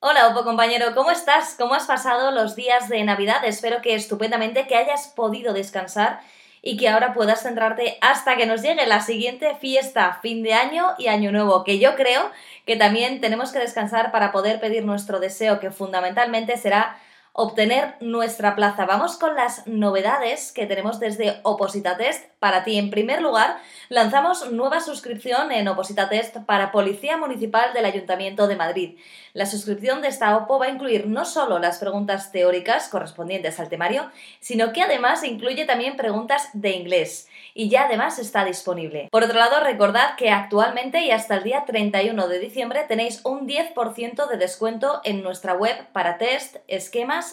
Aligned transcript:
Hola, 0.00 0.28
Opo 0.28 0.44
compañero, 0.44 0.94
¿cómo 0.94 1.10
estás? 1.10 1.56
¿Cómo 1.58 1.74
has 1.74 1.86
pasado 1.86 2.30
los 2.30 2.54
días 2.54 2.88
de 2.88 3.02
Navidad? 3.02 3.44
Espero 3.44 3.82
que 3.82 3.96
estupendamente, 3.96 4.68
que 4.68 4.76
hayas 4.76 5.08
podido 5.08 5.52
descansar 5.52 6.20
y 6.62 6.76
que 6.76 6.88
ahora 6.88 7.12
puedas 7.12 7.42
centrarte 7.42 7.98
hasta 8.00 8.36
que 8.36 8.46
nos 8.46 8.62
llegue 8.62 8.86
la 8.86 9.00
siguiente 9.00 9.56
fiesta, 9.56 10.20
fin 10.22 10.44
de 10.44 10.54
año 10.54 10.94
y 10.98 11.08
año 11.08 11.32
nuevo, 11.32 11.64
que 11.64 11.80
yo 11.80 11.96
creo 11.96 12.30
que 12.64 12.76
también 12.76 13.20
tenemos 13.20 13.50
que 13.50 13.58
descansar 13.58 14.12
para 14.12 14.30
poder 14.30 14.60
pedir 14.60 14.84
nuestro 14.84 15.18
deseo, 15.18 15.58
que 15.58 15.72
fundamentalmente 15.72 16.56
será 16.56 16.96
obtener 17.32 17.94
nuestra 18.00 18.56
plaza. 18.56 18.84
Vamos 18.86 19.16
con 19.16 19.36
las 19.36 19.66
novedades 19.66 20.52
que 20.52 20.66
tenemos 20.66 20.98
desde 20.98 21.40
Oposita 21.44 21.96
Test 21.96 22.24
para 22.40 22.64
ti. 22.64 22.78
En 22.78 22.90
primer 22.90 23.22
lugar, 23.22 23.58
lanzamos 23.88 24.50
nueva 24.50 24.80
suscripción 24.80 25.52
en 25.52 25.68
Oposita 25.68 26.08
Test 26.08 26.38
para 26.46 26.72
Policía 26.72 27.16
Municipal 27.16 27.72
del 27.72 27.84
Ayuntamiento 27.84 28.48
de 28.48 28.56
Madrid. 28.56 28.98
La 29.34 29.46
suscripción 29.46 30.02
de 30.02 30.08
esta 30.08 30.36
OPO 30.36 30.58
va 30.58 30.66
a 30.66 30.70
incluir 30.70 31.06
no 31.06 31.24
solo 31.24 31.58
las 31.58 31.78
preguntas 31.78 32.32
teóricas 32.32 32.88
correspondientes 32.88 33.60
al 33.60 33.68
temario, 33.68 34.10
sino 34.40 34.72
que 34.72 34.82
además 34.82 35.22
incluye 35.22 35.64
también 35.64 35.96
preguntas 35.96 36.48
de 36.54 36.70
inglés 36.70 37.28
y 37.54 37.68
ya 37.68 37.84
además 37.84 38.18
está 38.18 38.44
disponible. 38.44 39.08
Por 39.10 39.24
otro 39.24 39.38
lado, 39.38 39.60
recordad 39.62 40.16
que 40.16 40.30
actualmente 40.30 41.02
y 41.02 41.10
hasta 41.10 41.36
el 41.36 41.44
día 41.44 41.64
31 41.66 42.28
de 42.28 42.38
diciembre 42.38 42.84
tenéis 42.88 43.24
un 43.24 43.46
10% 43.46 44.28
de 44.28 44.36
descuento 44.36 45.00
en 45.04 45.22
nuestra 45.22 45.54
web 45.54 45.76
para 45.92 46.18
test, 46.18 46.56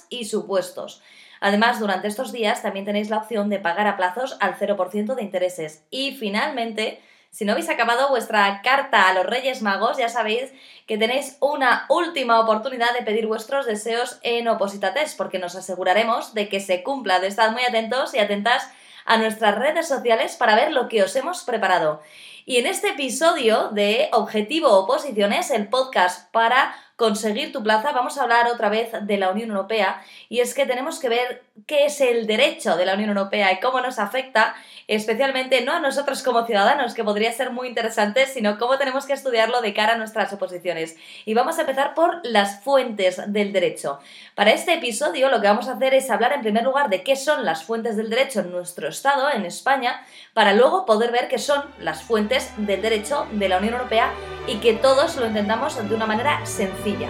y 0.10 0.26
supuestos. 0.26 1.02
Además, 1.40 1.80
durante 1.80 2.08
estos 2.08 2.32
días 2.32 2.62
también 2.62 2.86
tenéis 2.86 3.10
la 3.10 3.18
opción 3.18 3.50
de 3.50 3.60
pagar 3.60 3.88
a 3.88 3.98
plazos 3.98 4.38
al 4.40 4.56
0% 4.56 5.16
de 5.16 5.22
intereses. 5.22 5.86
Y 5.92 6.16
finalmente, 6.16 7.02
si 7.30 7.44
no 7.44 7.52
habéis 7.52 7.70
acabado 7.70 8.10
vuestra 8.10 8.62
carta 8.64 9.10
a 9.10 9.14
los 9.14 9.26
Reyes 9.26 9.62
Magos, 9.62 9.98
ya 9.98 10.08
sabéis 10.08 10.54
que 10.88 10.98
tenéis 10.98 11.38
una 11.42 11.86
última 11.90 12.40
oportunidad 12.40 12.94
de 12.94 13.04
pedir 13.04 13.28
vuestros 13.28 13.66
deseos 13.66 14.20
en 14.24 14.48
Opositates, 14.48 15.16
porque 15.16 15.38
nos 15.40 15.56
aseguraremos 15.56 16.34
de 16.34 16.48
que 16.48 16.60
se 16.60 16.82
cumpla. 16.82 17.20
De 17.20 17.28
estar 17.28 17.52
muy 17.52 17.64
atentos 17.64 18.14
y 18.14 18.20
atentas 18.20 18.72
a 19.06 19.18
nuestras 19.18 19.56
redes 19.56 19.88
sociales 19.88 20.36
para 20.36 20.56
ver 20.56 20.72
lo 20.72 20.88
que 20.88 21.04
os 21.04 21.16
hemos 21.16 21.44
preparado. 21.44 22.02
Y 22.46 22.58
en 22.58 22.68
este 22.68 22.90
episodio 22.90 23.70
de 23.70 24.10
Objetivo 24.12 24.70
Oposiciones, 24.70 25.52
el 25.52 25.68
podcast 25.68 26.32
para 26.32 26.76
conseguir 26.96 27.52
tu 27.52 27.64
plaza, 27.64 27.92
vamos 27.92 28.18
a 28.18 28.24
hablar 28.24 28.48
otra 28.48 28.70
vez 28.70 28.92
de 29.02 29.18
la 29.18 29.32
Unión 29.32 29.50
Europea 29.50 30.04
y 30.30 30.40
es 30.40 30.54
que 30.54 30.66
tenemos 30.66 31.00
que 31.00 31.10
ver 31.10 31.45
qué 31.68 31.86
es 31.86 32.02
el 32.02 32.28
derecho 32.28 32.76
de 32.76 32.86
la 32.86 32.94
Unión 32.94 33.10
Europea 33.10 33.52
y 33.54 33.60
cómo 33.60 33.80
nos 33.82 33.98
afecta, 33.98 34.56
especialmente 34.88 35.62
no 35.62 35.72
a 35.72 35.80
nosotros 35.80 36.22
como 36.22 36.46
ciudadanos, 36.46 36.94
que 36.94 37.04
podría 37.04 37.32
ser 37.32 37.52
muy 37.52 37.68
interesante, 37.68 38.28
sino 38.28 38.58
cómo 38.58 38.78
tenemos 38.78 39.06
que 39.06 39.14
estudiarlo 39.14 39.62
de 39.62 39.74
cara 39.74 39.94
a 39.94 39.98
nuestras 39.98 40.32
oposiciones. 40.34 40.96
Y 41.26 41.34
vamos 41.34 41.58
a 41.58 41.62
empezar 41.62 41.94
por 41.94 42.20
las 42.24 42.62
fuentes 42.62 43.22
del 43.32 43.54
derecho. 43.54 44.00
Para 44.36 44.52
este 44.52 44.74
episodio 44.74 45.30
lo 45.30 45.42
que 45.42 45.48
vamos 45.48 45.68
a 45.68 45.74
hacer 45.74 45.94
es 45.94 46.10
hablar 46.10 46.34
en 46.34 46.42
primer 46.42 46.64
lugar 46.64 46.90
de 46.90 47.04
qué 47.04 47.16
son 47.16 47.46
las 47.46 47.64
fuentes 47.64 47.96
del 47.96 48.10
derecho 48.10 48.42
en 48.42 48.52
nuestro 48.52 48.88
Estado, 48.88 49.32
en 49.32 49.46
España, 49.46 50.06
para 50.34 50.54
luego 50.54 50.86
poder 50.86 51.12
ver 51.12 51.28
qué 51.28 51.40
son 51.40 51.64
las 51.80 52.04
fuentes 52.04 52.52
del 52.58 52.82
derecho 52.82 53.28
de 53.32 53.50
la 53.50 53.58
Unión 53.58 53.76
Europea 53.76 54.12
y 54.48 54.58
que 54.58 54.74
todos 54.74 55.16
lo 55.16 55.26
intentamos 55.26 55.76
de 55.88 55.96
una 55.96 56.06
manera 56.06 56.46
sencilla. 56.46 57.10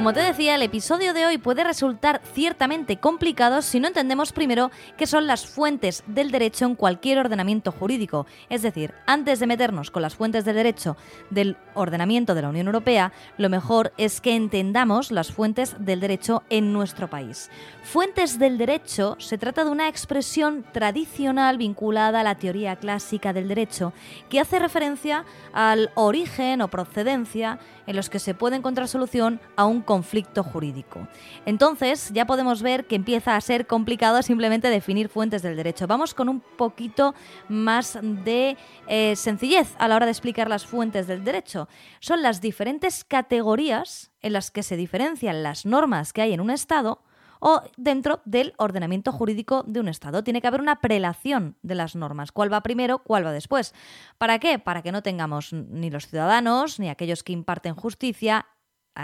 Como 0.00 0.14
te 0.14 0.20
decía, 0.20 0.54
el 0.54 0.62
episodio 0.62 1.12
de 1.12 1.26
hoy 1.26 1.36
puede 1.36 1.62
resultar 1.62 2.22
ciertamente 2.32 2.96
complicado 2.96 3.60
si 3.60 3.80
no 3.80 3.88
entendemos 3.88 4.32
primero 4.32 4.70
qué 4.96 5.06
son 5.06 5.26
las 5.26 5.44
fuentes 5.44 6.04
del 6.06 6.30
derecho 6.30 6.64
en 6.64 6.74
cualquier 6.74 7.18
ordenamiento 7.18 7.70
jurídico. 7.70 8.26
Es 8.48 8.62
decir, 8.62 8.94
antes 9.04 9.40
de 9.40 9.46
meternos 9.46 9.90
con 9.90 10.00
las 10.00 10.14
fuentes 10.14 10.46
del 10.46 10.56
derecho 10.56 10.96
del 11.28 11.58
ordenamiento 11.74 12.34
de 12.34 12.40
la 12.40 12.48
Unión 12.48 12.66
Europea, 12.68 13.12
lo 13.36 13.50
mejor 13.50 13.92
es 13.98 14.22
que 14.22 14.34
entendamos 14.34 15.12
las 15.12 15.32
fuentes 15.32 15.76
del 15.78 16.00
derecho 16.00 16.44
en 16.48 16.72
nuestro 16.72 17.10
país. 17.10 17.50
Fuentes 17.82 18.38
del 18.38 18.56
derecho 18.56 19.16
se 19.18 19.36
trata 19.36 19.64
de 19.64 19.70
una 19.70 19.88
expresión 19.88 20.64
tradicional 20.72 21.58
vinculada 21.58 22.20
a 22.20 22.24
la 22.24 22.36
teoría 22.36 22.76
clásica 22.76 23.34
del 23.34 23.48
derecho 23.48 23.92
que 24.30 24.40
hace 24.40 24.60
referencia 24.60 25.26
al 25.52 25.90
origen 25.94 26.62
o 26.62 26.68
procedencia 26.68 27.58
en 27.86 27.96
los 27.96 28.08
que 28.08 28.18
se 28.18 28.34
puede 28.34 28.56
encontrar 28.56 28.88
solución 28.88 29.40
a 29.56 29.66
un 29.66 29.82
conflicto 29.90 30.44
jurídico. 30.44 31.08
Entonces 31.46 32.12
ya 32.12 32.24
podemos 32.24 32.62
ver 32.62 32.86
que 32.86 32.94
empieza 32.94 33.34
a 33.34 33.40
ser 33.40 33.66
complicado 33.66 34.22
simplemente 34.22 34.70
definir 34.70 35.08
fuentes 35.08 35.42
del 35.42 35.56
derecho. 35.56 35.88
Vamos 35.88 36.14
con 36.14 36.28
un 36.28 36.38
poquito 36.38 37.12
más 37.48 37.98
de 38.00 38.56
eh, 38.86 39.16
sencillez 39.16 39.74
a 39.80 39.88
la 39.88 39.96
hora 39.96 40.06
de 40.06 40.12
explicar 40.12 40.48
las 40.48 40.64
fuentes 40.64 41.08
del 41.08 41.24
derecho. 41.24 41.68
Son 41.98 42.22
las 42.22 42.40
diferentes 42.40 43.02
categorías 43.02 44.12
en 44.20 44.34
las 44.34 44.52
que 44.52 44.62
se 44.62 44.76
diferencian 44.76 45.42
las 45.42 45.66
normas 45.66 46.12
que 46.12 46.22
hay 46.22 46.34
en 46.34 46.40
un 46.40 46.50
Estado 46.52 47.02
o 47.40 47.60
dentro 47.76 48.22
del 48.24 48.54
ordenamiento 48.58 49.10
jurídico 49.10 49.64
de 49.66 49.80
un 49.80 49.88
Estado. 49.88 50.22
Tiene 50.22 50.40
que 50.40 50.46
haber 50.46 50.60
una 50.60 50.80
prelación 50.80 51.56
de 51.62 51.74
las 51.74 51.96
normas. 51.96 52.30
¿Cuál 52.30 52.52
va 52.52 52.60
primero? 52.60 53.00
¿Cuál 53.00 53.26
va 53.26 53.32
después? 53.32 53.74
¿Para 54.18 54.38
qué? 54.38 54.60
Para 54.60 54.82
que 54.82 54.92
no 54.92 55.02
tengamos 55.02 55.52
ni 55.52 55.90
los 55.90 56.06
ciudadanos 56.06 56.78
ni 56.78 56.88
aquellos 56.88 57.24
que 57.24 57.32
imparten 57.32 57.74
justicia 57.74 58.46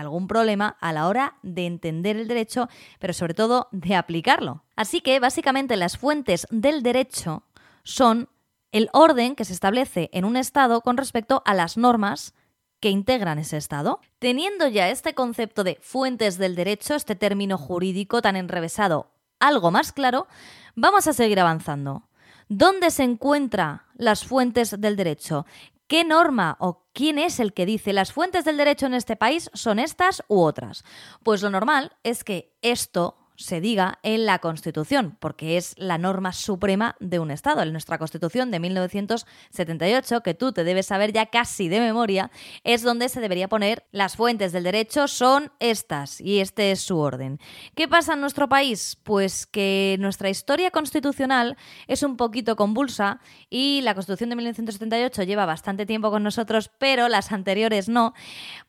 algún 0.00 0.28
problema 0.28 0.76
a 0.80 0.92
la 0.92 1.08
hora 1.08 1.36
de 1.42 1.66
entender 1.66 2.16
el 2.16 2.28
derecho, 2.28 2.68
pero 2.98 3.12
sobre 3.12 3.34
todo 3.34 3.68
de 3.72 3.94
aplicarlo. 3.94 4.64
Así 4.76 5.00
que 5.00 5.20
básicamente 5.20 5.76
las 5.76 5.98
fuentes 5.98 6.46
del 6.50 6.82
derecho 6.82 7.44
son 7.82 8.28
el 8.72 8.90
orden 8.92 9.36
que 9.36 9.44
se 9.44 9.52
establece 9.52 10.10
en 10.12 10.24
un 10.24 10.36
Estado 10.36 10.80
con 10.80 10.96
respecto 10.96 11.42
a 11.46 11.54
las 11.54 11.76
normas 11.76 12.34
que 12.80 12.90
integran 12.90 13.38
ese 13.38 13.56
Estado. 13.56 14.00
Teniendo 14.18 14.68
ya 14.68 14.90
este 14.90 15.14
concepto 15.14 15.64
de 15.64 15.78
fuentes 15.80 16.38
del 16.38 16.54
derecho, 16.54 16.94
este 16.94 17.16
término 17.16 17.58
jurídico 17.58 18.20
tan 18.20 18.36
enrevesado, 18.36 19.10
algo 19.40 19.70
más 19.70 19.92
claro, 19.92 20.26
vamos 20.74 21.06
a 21.06 21.12
seguir 21.12 21.40
avanzando. 21.40 22.08
¿Dónde 22.48 22.90
se 22.90 23.02
encuentran 23.02 23.82
las 23.96 24.24
fuentes 24.24 24.80
del 24.80 24.96
derecho? 24.96 25.46
¿Qué 25.88 26.02
norma 26.02 26.56
o 26.58 26.84
quién 26.92 27.18
es 27.18 27.38
el 27.38 27.52
que 27.52 27.64
dice 27.64 27.92
las 27.92 28.12
fuentes 28.12 28.44
del 28.44 28.56
derecho 28.56 28.86
en 28.86 28.94
este 28.94 29.14
país 29.14 29.50
son 29.54 29.78
estas 29.78 30.24
u 30.26 30.40
otras? 30.40 30.84
Pues 31.22 31.42
lo 31.42 31.50
normal 31.50 31.96
es 32.02 32.24
que 32.24 32.56
esto 32.60 33.25
se 33.36 33.60
diga 33.60 33.98
en 34.02 34.26
la 34.26 34.38
Constitución, 34.38 35.16
porque 35.20 35.56
es 35.56 35.74
la 35.78 35.98
norma 35.98 36.32
suprema 36.32 36.96
de 37.00 37.18
un 37.18 37.30
Estado. 37.30 37.62
En 37.62 37.72
nuestra 37.72 37.98
Constitución 37.98 38.50
de 38.50 38.60
1978, 38.60 40.22
que 40.22 40.34
tú 40.34 40.52
te 40.52 40.64
debes 40.64 40.86
saber 40.86 41.12
ya 41.12 41.26
casi 41.26 41.68
de 41.68 41.80
memoria, 41.80 42.30
es 42.64 42.82
donde 42.82 43.08
se 43.08 43.20
debería 43.20 43.48
poner 43.48 43.84
las 43.92 44.16
fuentes 44.16 44.52
del 44.52 44.64
derecho 44.64 45.08
son 45.08 45.52
estas 45.60 46.20
y 46.20 46.40
este 46.40 46.70
es 46.70 46.80
su 46.80 46.98
orden. 46.98 47.38
¿Qué 47.74 47.88
pasa 47.88 48.14
en 48.14 48.20
nuestro 48.20 48.48
país? 48.48 48.98
Pues 49.02 49.46
que 49.46 49.96
nuestra 50.00 50.30
historia 50.30 50.70
constitucional 50.70 51.56
es 51.86 52.02
un 52.02 52.16
poquito 52.16 52.56
convulsa 52.56 53.20
y 53.50 53.80
la 53.82 53.94
Constitución 53.94 54.30
de 54.30 54.36
1978 54.36 55.22
lleva 55.22 55.46
bastante 55.46 55.86
tiempo 55.86 56.10
con 56.10 56.22
nosotros, 56.22 56.70
pero 56.78 57.08
las 57.08 57.32
anteriores 57.32 57.88
no, 57.88 58.14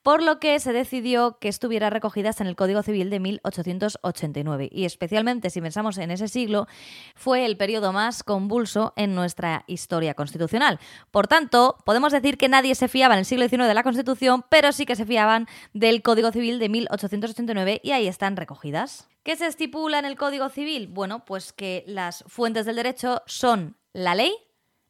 por 0.03 0.23
lo 0.23 0.39
que 0.39 0.59
se 0.59 0.73
decidió 0.73 1.38
que 1.39 1.47
estuviera 1.47 1.89
recogidas 1.89 2.41
en 2.41 2.47
el 2.47 2.55
Código 2.55 2.84
Civil 2.84 3.09
de 3.09 3.19
1889 3.19 4.56
y 4.59 4.85
especialmente 4.85 5.50
si 5.50 5.62
pensamos 5.62 5.97
en 5.97 6.12
ese 6.12 6.28
siglo, 6.28 6.68
fue 7.16 7.45
el 7.45 7.57
periodo 7.57 7.94
más 7.94 8.23
convulso 8.23 8.94
en 8.95 9.16
nuestra 9.16 9.63
historia 9.68 10.13
constitucional. 10.13 10.79
Por 11.12 11.28
tanto, 11.28 11.78
podemos 11.85 12.12
decir 12.12 12.38
que 12.38 12.50
nadie 12.50 12.75
se 12.75 12.88
fiaba 12.88 13.13
en 13.13 13.19
el 13.19 13.25
siglo 13.25 13.47
XIX 13.47 13.67
de 13.67 13.73
la 13.73 13.84
Constitución, 13.84 14.44
pero 14.50 14.72
sí 14.72 14.85
que 14.85 14.96
se 14.96 15.06
fiaban 15.06 15.47
del 15.73 16.02
Código 16.02 16.32
Civil 16.32 16.59
de 16.59 16.70
1889 16.70 17.82
y 17.84 17.91
ahí 17.91 18.08
están 18.08 18.35
recogidas. 18.35 19.08
¿Qué 19.23 19.35
se 19.35 19.47
estipula 19.47 19.99
en 19.99 20.05
el 20.05 20.16
Código 20.16 20.49
Civil? 20.49 20.87
Bueno, 20.87 21.26
pues 21.26 21.53
que 21.53 21.84
las 21.87 22.23
fuentes 22.28 22.66
del 22.66 22.78
derecho 22.78 23.22
son 23.26 23.76
la 23.93 24.16
ley, 24.16 24.34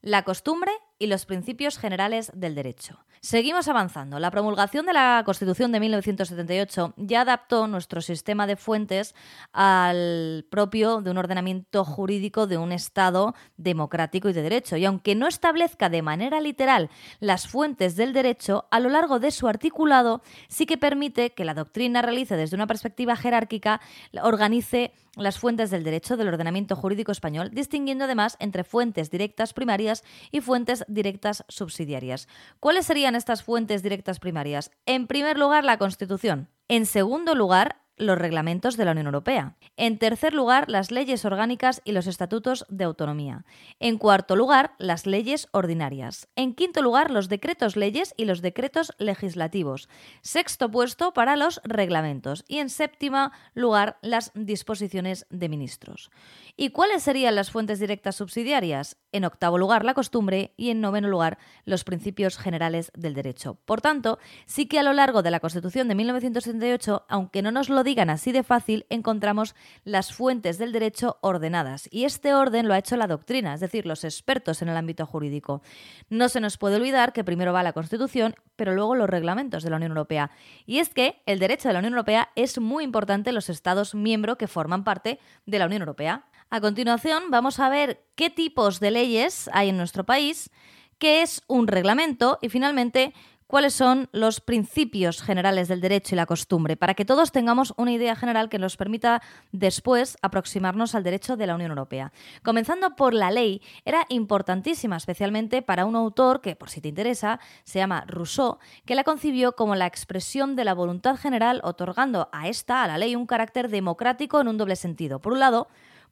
la 0.02 0.24
costumbre 0.24 0.72
y 1.00 1.08
los 1.08 1.26
principios 1.26 1.78
generales 1.78 2.32
del 2.34 2.56
derecho. 2.56 3.00
Seguimos 3.22 3.68
avanzando. 3.68 4.20
La 4.20 4.32
promulgación 4.32 4.86
de 4.86 4.94
la 4.94 5.24
Constitución 5.26 5.72
de 5.72 5.80
1978 5.80 6.94
ya 6.98 7.22
adaptó 7.22 7.68
nuestro 7.68 8.02
sistema 8.02 8.46
de 8.46 8.56
fuentes 8.56 9.16
al 9.54 10.46
propio 10.50 11.02
de 11.02 11.12
un 11.12 11.18
ordenamiento 11.18 11.84
jurídico 11.84 12.48
de 12.48 12.58
un 12.58 12.72
Estado 12.72 13.34
democrático 13.58 14.30
y 14.30 14.34
de 14.34 14.44
derecho. 14.44 14.78
Y 14.78 14.86
aunque 14.86 15.16
no 15.16 15.28
establezca 15.28 15.90
de 15.90 16.02
manera 16.02 16.40
literal 16.42 16.90
las 17.20 17.48
fuentes 17.48 17.96
del 17.96 18.14
derecho, 18.14 18.68
a 18.72 18.80
lo 18.80 18.90
largo 18.90 19.20
de 19.20 19.32
su 19.32 19.48
articulado 19.48 20.22
sí 20.48 20.66
que 20.66 20.78
permite 20.78 21.32
que 21.32 21.46
la 21.46 21.54
doctrina 21.54 22.02
realice 22.02 22.36
desde 22.36 22.56
una 22.56 22.68
perspectiva 22.68 23.16
jerárquica, 23.16 23.82
organice 24.22 24.94
las 25.18 25.40
fuentes 25.40 25.72
del 25.72 25.84
derecho 25.84 26.16
del 26.16 26.28
ordenamiento 26.28 26.76
jurídico 26.76 27.12
español, 27.12 27.50
distinguiendo 27.52 28.06
además 28.06 28.38
entre 28.40 28.64
fuentes 28.64 29.10
directas 29.10 29.54
primarias 29.54 30.04
y 30.32 30.42
fuentes 30.42 30.86
directas 30.88 31.44
subsidiarias. 31.48 32.28
¿Cuáles 32.60 32.86
serían 32.86 33.16
estas 33.16 33.44
fuentes 33.44 33.84
directas 33.84 34.20
primarias? 34.20 34.72
En 34.86 35.08
primer 35.08 35.38
lugar, 35.38 35.64
la 35.64 35.78
Constitución. 35.78 36.50
En 36.68 36.86
segundo 36.86 37.36
lugar, 37.36 37.82
los 37.98 38.18
reglamentos 38.18 38.78
de 38.78 38.86
la 38.86 38.92
Unión 38.92 39.08
Europea. 39.08 39.56
En 39.76 39.98
tercer 39.98 40.34
lugar, 40.34 40.70
las 40.70 40.92
leyes 40.92 41.26
orgánicas 41.26 41.82
y 41.84 41.92
los 41.92 42.08
estatutos 42.08 42.66
de 42.70 42.86
autonomía. 42.86 43.46
En 43.80 43.98
cuarto 43.98 44.36
lugar, 44.36 44.74
las 44.78 45.06
leyes 45.06 45.50
ordinarias. 45.52 46.28
En 46.36 46.54
quinto 46.54 46.82
lugar, 46.82 47.12
los 47.12 47.28
decretos 47.30 47.76
leyes 47.76 48.14
y 48.18 48.26
los 48.26 48.42
decretos 48.42 48.94
legislativos. 49.00 49.90
Sexto 50.22 50.70
puesto 50.70 51.14
para 51.14 51.36
los 51.36 51.60
reglamentos. 51.64 52.46
Y 52.48 52.60
en 52.60 52.70
séptimo 52.70 53.32
lugar, 53.54 53.98
las 54.02 54.32
disposiciones 54.36 55.26
de 55.30 55.50
ministros. 55.50 56.12
¿Y 56.56 56.70
cuáles 56.70 57.04
serían 57.04 57.36
las 57.36 57.52
fuentes 57.52 57.80
directas 57.80 58.16
subsidiarias? 58.16 58.98
En 59.12 59.26
octavo 59.26 59.58
lugar, 59.58 59.86
la 59.86 59.94
costumbre 59.94 60.54
y 60.58 60.70
en 60.70 60.82
noveno 60.82 61.08
lugar, 61.08 61.38
los 61.66 61.84
principios 61.84 62.38
generales 62.38 62.92
del 62.96 63.14
derecho. 63.14 63.56
Por 63.66 63.82
tanto, 63.82 64.20
sí 64.46 64.68
que 64.68 64.80
a 64.80 64.84
lo 64.84 64.94
largo 64.94 65.24
de 65.24 65.32
la 65.32 65.40
Constitución 65.40 65.88
de 65.88 65.96
1978, 65.96 67.06
aunque 67.08 67.42
no 67.42 67.52
nos 67.52 67.70
lo 67.70 67.84
digan 67.88 68.10
así 68.10 68.34
de 68.34 68.44
fácil, 68.44 68.86
encontramos 68.90 69.56
las 69.86 70.14
fuentes 70.14 70.58
del 70.58 70.74
derecho 70.74 71.18
ordenadas. 71.22 71.88
Y 71.90 72.04
este 72.04 72.34
orden 72.34 72.68
lo 72.68 72.74
ha 72.74 72.78
hecho 72.78 72.98
la 72.98 73.08
doctrina, 73.08 73.54
es 73.54 73.62
decir, 73.62 73.86
los 73.86 74.04
expertos 74.04 74.62
en 74.62 74.68
el 74.68 74.76
ámbito 74.76 75.06
jurídico. 75.06 75.62
No 76.10 76.28
se 76.28 76.42
nos 76.42 76.58
puede 76.58 76.76
olvidar 76.76 77.14
que 77.14 77.24
primero 77.24 77.54
va 77.54 77.64
la 77.64 77.72
Constitución, 77.72 78.36
pero 78.58 78.76
luego 78.76 78.94
los 78.94 79.10
reglamentos 79.10 79.64
de 79.64 79.70
la 79.70 79.78
Unión 79.78 79.92
Europea. 79.92 80.32
Y 80.66 80.80
es 80.80 80.90
que 80.90 81.22
el 81.26 81.40
derecho 81.40 81.70
de 81.70 81.74
la 81.74 81.80
Unión 81.80 81.94
Europea 81.94 82.30
es 82.36 82.60
muy 82.60 82.84
importante 82.84 83.30
en 83.30 83.36
los 83.36 83.50
Estados 83.50 83.96
miembros 83.96 84.38
que 84.38 84.48
forman 84.48 84.84
parte 84.84 85.20
de 85.46 85.60
la 85.60 85.66
Unión 85.66 85.82
Europea. 85.82 86.26
A 86.50 86.60
continuación 86.60 87.32
vamos 87.32 87.60
a 87.60 87.70
ver 87.70 88.04
qué 88.16 88.30
tipos 88.30 88.82
de 88.82 88.92
leyes 88.92 89.50
hay 89.54 89.70
en 89.70 89.78
nuestro 89.78 90.06
país, 90.06 90.52
qué 90.98 91.22
es 91.22 91.42
un 91.48 91.68
reglamento 91.68 92.38
y 92.42 92.50
finalmente 92.50 93.14
cuáles 93.48 93.74
son 93.74 94.10
los 94.12 94.42
principios 94.42 95.22
generales 95.22 95.68
del 95.68 95.82
derecho 95.82 96.14
y 96.14 96.18
la 96.18 96.26
costumbre, 96.26 96.78
para 96.78 96.94
que 96.94 97.06
todos 97.06 97.32
tengamos 97.32 97.74
una 97.78 97.92
idea 97.92 98.16
general 98.16 98.50
que 98.50 98.60
nos 98.60 98.78
permita 98.78 99.22
después 99.52 100.18
aproximarnos 100.22 100.94
al 100.94 101.04
derecho 101.04 101.38
de 101.38 101.48
la 101.48 101.56
Unión 101.56 101.72
Europea. 101.72 102.12
Comenzando 102.44 102.96
por 102.96 103.14
la 103.14 103.32
ley, 103.32 103.62
era 103.86 104.06
importantísima, 104.10 104.98
especialmente 104.98 105.62
para 105.62 105.86
un 105.86 105.96
autor 105.96 106.42
que, 106.42 106.56
por 106.56 106.70
si 106.70 106.82
te 106.82 106.90
interesa, 106.90 107.40
se 107.64 107.80
llama 107.80 108.04
Rousseau, 108.08 108.60
que 108.86 108.96
la 108.96 109.04
concibió 109.04 109.54
como 109.54 109.76
la 109.76 109.88
expresión 109.88 110.56
de 110.56 110.66
la 110.66 110.74
voluntad 110.74 111.16
general, 111.16 111.62
otorgando 111.64 112.30
a 112.32 112.48
esta, 112.48 112.84
a 112.84 112.88
la 112.88 112.98
ley, 112.98 113.16
un 113.16 113.26
carácter 113.26 113.70
democrático 113.70 114.42
en 114.42 114.50
un 114.50 114.58
doble 114.58 114.76
sentido. 114.76 115.20
Por 115.20 115.34
un 115.34 115.40
lado, 115.40 115.68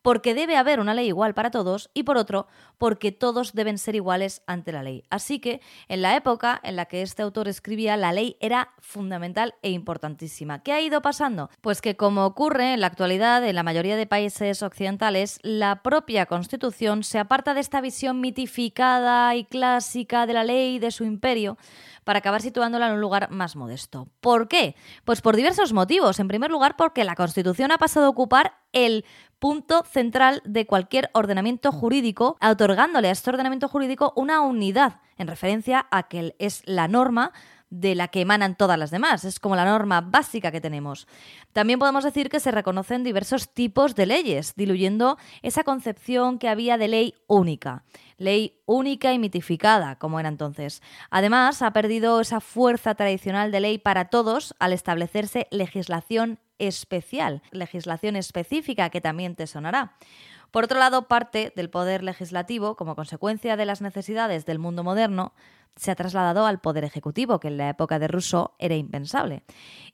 porque 0.05 0.35
debe 0.35 0.55
haber 0.55 0.79
una 0.79 0.93
ley 0.93 1.07
igual 1.07 1.33
para 1.33 1.49
todos 1.49 1.89
y 1.95 2.03
por 2.03 2.15
otro, 2.17 2.45
porque 2.77 3.11
todos 3.11 3.53
deben 3.53 3.79
ser 3.79 3.95
iguales 3.95 4.43
ante 4.45 4.71
la 4.71 4.83
ley. 4.83 5.03
Así 5.09 5.39
que 5.39 5.61
en 5.87 6.03
la 6.03 6.15
época 6.15 6.61
en 6.63 6.75
la 6.75 6.85
que 6.85 7.01
este 7.01 7.23
autor 7.23 7.47
escribía, 7.47 7.97
la 7.97 8.13
ley 8.13 8.37
era 8.39 8.69
fundamental 8.77 9.55
e 9.63 9.71
importantísima. 9.71 10.61
¿Qué 10.61 10.73
ha 10.73 10.81
ido 10.81 11.01
pasando? 11.01 11.49
Pues 11.59 11.81
que 11.81 11.97
como 11.97 12.23
ocurre 12.27 12.73
en 12.73 12.81
la 12.81 12.87
actualidad 12.87 13.43
en 13.43 13.55
la 13.55 13.63
mayoría 13.63 13.95
de 13.95 14.05
países 14.05 14.61
occidentales, 14.61 15.39
la 15.41 15.81
propia 15.81 16.27
Constitución 16.27 17.03
se 17.03 17.17
aparta 17.17 17.55
de 17.55 17.61
esta 17.61 17.81
visión 17.81 18.21
mitificada 18.21 19.33
y 19.33 19.45
clásica 19.45 20.27
de 20.27 20.33
la 20.33 20.43
ley 20.43 20.75
y 20.75 20.79
de 20.79 20.91
su 20.91 21.03
imperio 21.03 21.57
para 22.03 22.19
acabar 22.19 22.43
situándola 22.43 22.87
en 22.87 22.93
un 22.93 23.01
lugar 23.01 23.31
más 23.31 23.55
modesto. 23.55 24.07
¿Por 24.21 24.47
qué? 24.47 24.75
Pues 25.03 25.21
por 25.21 25.35
diversos 25.35 25.73
motivos. 25.73 26.19
En 26.19 26.27
primer 26.27 26.51
lugar, 26.51 26.75
porque 26.77 27.03
la 27.03 27.15
Constitución 27.15 27.71
ha 27.71 27.79
pasado 27.79 28.05
a 28.05 28.09
ocupar 28.09 28.53
el 28.71 29.05
punto 29.39 29.83
central 29.83 30.41
de 30.45 30.65
cualquier 30.65 31.09
ordenamiento 31.13 31.71
jurídico, 31.71 32.37
otorgándole 32.41 33.09
a 33.09 33.11
este 33.11 33.29
ordenamiento 33.29 33.67
jurídico 33.67 34.13
una 34.15 34.41
unidad 34.41 35.01
en 35.17 35.27
referencia 35.27 35.87
a 35.91 36.03
que 36.03 36.35
es 36.39 36.61
la 36.65 36.87
norma 36.87 37.31
de 37.69 37.95
la 37.95 38.07
que 38.09 38.21
emanan 38.21 38.55
todas 38.55 38.77
las 38.77 38.91
demás. 38.91 39.25
Es 39.25 39.39
como 39.39 39.55
la 39.55 39.65
norma 39.65 40.01
básica 40.01 40.51
que 40.51 40.61
tenemos. 40.61 41.07
También 41.53 41.79
podemos 41.79 42.03
decir 42.03 42.29
que 42.29 42.39
se 42.39 42.51
reconocen 42.51 43.03
diversos 43.03 43.53
tipos 43.53 43.95
de 43.95 44.05
leyes, 44.05 44.53
diluyendo 44.55 45.17
esa 45.41 45.63
concepción 45.63 46.39
que 46.39 46.49
había 46.49 46.77
de 46.77 46.87
ley 46.87 47.15
única. 47.27 47.83
Ley 48.17 48.61
única 48.65 49.13
y 49.13 49.19
mitificada, 49.19 49.97
como 49.97 50.19
era 50.19 50.29
entonces. 50.29 50.81
Además, 51.09 51.61
ha 51.61 51.71
perdido 51.71 52.21
esa 52.21 52.39
fuerza 52.39 52.95
tradicional 52.95 53.51
de 53.51 53.59
ley 53.59 53.77
para 53.77 54.05
todos 54.05 54.55
al 54.59 54.71
establecerse 54.71 55.47
legislación 55.51 56.39
especial, 56.57 57.41
legislación 57.51 58.15
específica 58.15 58.89
que 58.89 59.01
también 59.01 59.35
te 59.35 59.47
sonará. 59.47 59.97
Por 60.55 60.63
otro 60.63 60.79
lado, 60.79 61.09
parte 61.09 61.51
del 61.57 61.69
poder 61.69 62.01
legislativo, 62.01 62.77
como 62.77 62.95
consecuencia 62.95 63.57
de 63.57 63.65
las 63.65 63.81
necesidades 63.81 64.45
del 64.45 64.57
mundo 64.57 64.85
moderno, 64.85 65.33
se 65.75 65.91
ha 65.91 65.95
trasladado 65.95 66.45
al 66.45 66.61
poder 66.61 66.85
ejecutivo, 66.85 67.41
que 67.41 67.49
en 67.49 67.57
la 67.57 67.67
época 67.67 67.99
de 67.99 68.07
Rousseau 68.07 68.51
era 68.57 68.75
impensable. 68.75 69.43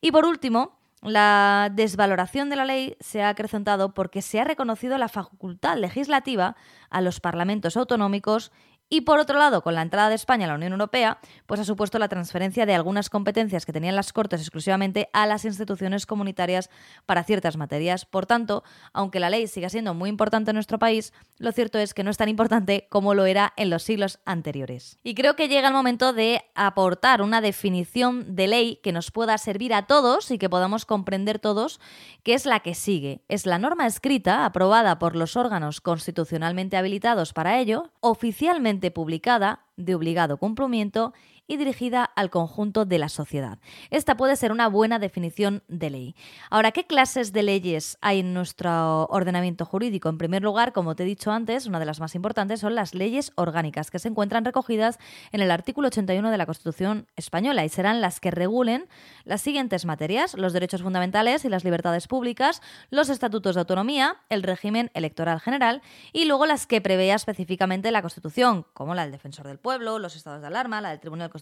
Y 0.01 0.11
por 0.11 0.23
último, 0.23 0.77
la 1.01 1.71
desvaloración 1.73 2.51
de 2.51 2.57
la 2.57 2.65
ley 2.65 2.95
se 2.99 3.23
ha 3.23 3.29
acrecentado 3.29 3.95
porque 3.95 4.21
se 4.21 4.39
ha 4.39 4.43
reconocido 4.43 4.99
la 4.99 5.07
facultad 5.07 5.79
legislativa 5.79 6.55
a 6.91 7.01
los 7.01 7.19
parlamentos 7.19 7.75
autonómicos 7.75 8.51
y 8.93 9.01
por 9.01 9.19
otro 9.19 9.39
lado, 9.39 9.63
con 9.63 9.73
la 9.73 9.83
entrada 9.83 10.09
de 10.09 10.15
España 10.15 10.43
a 10.43 10.49
la 10.49 10.55
Unión 10.55 10.73
Europea, 10.73 11.17
pues 11.45 11.61
ha 11.61 11.63
supuesto 11.63 11.97
la 11.97 12.09
transferencia 12.09 12.65
de 12.65 12.75
algunas 12.75 13.09
competencias 13.09 13.65
que 13.65 13.71
tenían 13.71 13.95
las 13.95 14.11
Cortes 14.11 14.41
exclusivamente 14.41 15.09
a 15.13 15.25
las 15.25 15.45
instituciones 15.45 16.05
comunitarias 16.05 16.69
para 17.05 17.23
ciertas 17.23 17.55
materias. 17.55 18.03
Por 18.03 18.25
tanto, 18.25 18.65
aunque 18.91 19.21
la 19.21 19.29
ley 19.29 19.47
siga 19.47 19.69
siendo 19.69 19.93
muy 19.93 20.09
importante 20.09 20.51
en 20.51 20.55
nuestro 20.55 20.77
país, 20.77 21.13
lo 21.37 21.53
cierto 21.53 21.79
es 21.79 21.93
que 21.93 22.03
no 22.03 22.11
es 22.11 22.17
tan 22.17 22.27
importante 22.27 22.87
como 22.89 23.13
lo 23.13 23.25
era 23.25 23.53
en 23.55 23.69
los 23.69 23.83
siglos 23.83 24.19
anteriores. 24.25 24.99
Y 25.03 25.15
creo 25.15 25.37
que 25.37 25.47
llega 25.47 25.69
el 25.69 25.73
momento 25.73 26.11
de 26.11 26.43
aportar 26.53 27.21
una 27.21 27.39
definición 27.39 28.35
de 28.35 28.47
ley 28.49 28.79
que 28.83 28.91
nos 28.91 29.09
pueda 29.09 29.37
servir 29.37 29.73
a 29.73 29.87
todos 29.87 30.31
y 30.31 30.37
que 30.37 30.49
podamos 30.49 30.85
comprender 30.85 31.39
todos, 31.39 31.79
que 32.23 32.33
es 32.33 32.45
la 32.45 32.59
que 32.59 32.75
sigue. 32.75 33.23
Es 33.29 33.45
la 33.45 33.57
norma 33.57 33.87
escrita 33.87 34.43
aprobada 34.43 34.99
por 34.99 35.15
los 35.15 35.37
órganos 35.37 35.79
constitucionalmente 35.79 36.75
habilitados 36.75 37.31
para 37.31 37.57
ello, 37.57 37.91
oficialmente 38.01 38.80
publicada 38.89 39.59
de 39.77 39.93
obligado 39.93 40.37
cumplimiento 40.37 41.13
y 41.51 41.57
dirigida 41.57 42.05
al 42.05 42.29
conjunto 42.29 42.85
de 42.85 42.97
la 42.97 43.09
sociedad. 43.09 43.59
Esta 43.89 44.15
puede 44.15 44.37
ser 44.37 44.53
una 44.53 44.69
buena 44.69 44.99
definición 44.99 45.63
de 45.67 45.89
ley. 45.89 46.15
Ahora, 46.49 46.71
¿qué 46.71 46.85
clases 46.85 47.33
de 47.33 47.43
leyes 47.43 47.97
hay 47.99 48.21
en 48.21 48.33
nuestro 48.33 49.05
ordenamiento 49.07 49.65
jurídico? 49.65 50.07
En 50.07 50.17
primer 50.17 50.43
lugar, 50.43 50.71
como 50.71 50.95
te 50.95 51.03
he 51.03 51.05
dicho 51.05 51.29
antes, 51.29 51.65
una 51.65 51.79
de 51.79 51.85
las 51.85 51.99
más 51.99 52.15
importantes 52.15 52.61
son 52.61 52.73
las 52.73 52.95
leyes 52.95 53.33
orgánicas, 53.35 53.91
que 53.91 53.99
se 53.99 54.07
encuentran 54.07 54.45
recogidas 54.45 54.97
en 55.33 55.41
el 55.41 55.51
artículo 55.51 55.89
81 55.89 56.31
de 56.31 56.37
la 56.37 56.45
Constitución 56.45 57.05
española 57.17 57.65
y 57.65 57.69
serán 57.69 57.99
las 57.99 58.21
que 58.21 58.31
regulen 58.31 58.87
las 59.25 59.41
siguientes 59.41 59.83
materias, 59.83 60.35
los 60.37 60.53
derechos 60.53 60.81
fundamentales 60.81 61.43
y 61.43 61.49
las 61.49 61.65
libertades 61.65 62.07
públicas, 62.07 62.61
los 62.91 63.09
estatutos 63.09 63.55
de 63.55 63.59
autonomía, 63.59 64.15
el 64.29 64.43
régimen 64.43 64.89
electoral 64.93 65.41
general 65.41 65.81
y 66.13 66.23
luego 66.23 66.45
las 66.45 66.65
que 66.65 66.79
prevea 66.79 67.15
específicamente 67.15 67.91
la 67.91 68.01
Constitución, 68.01 68.65
como 68.73 68.95
la 68.95 69.01
del 69.01 69.11
defensor 69.11 69.47
del 69.47 69.59
pueblo, 69.59 69.99
los 69.99 70.15
estados 70.15 70.39
de 70.39 70.47
alarma, 70.47 70.79
la 70.79 70.91
del 70.91 71.01
Tribunal 71.01 71.29
Constitucional, 71.29 71.40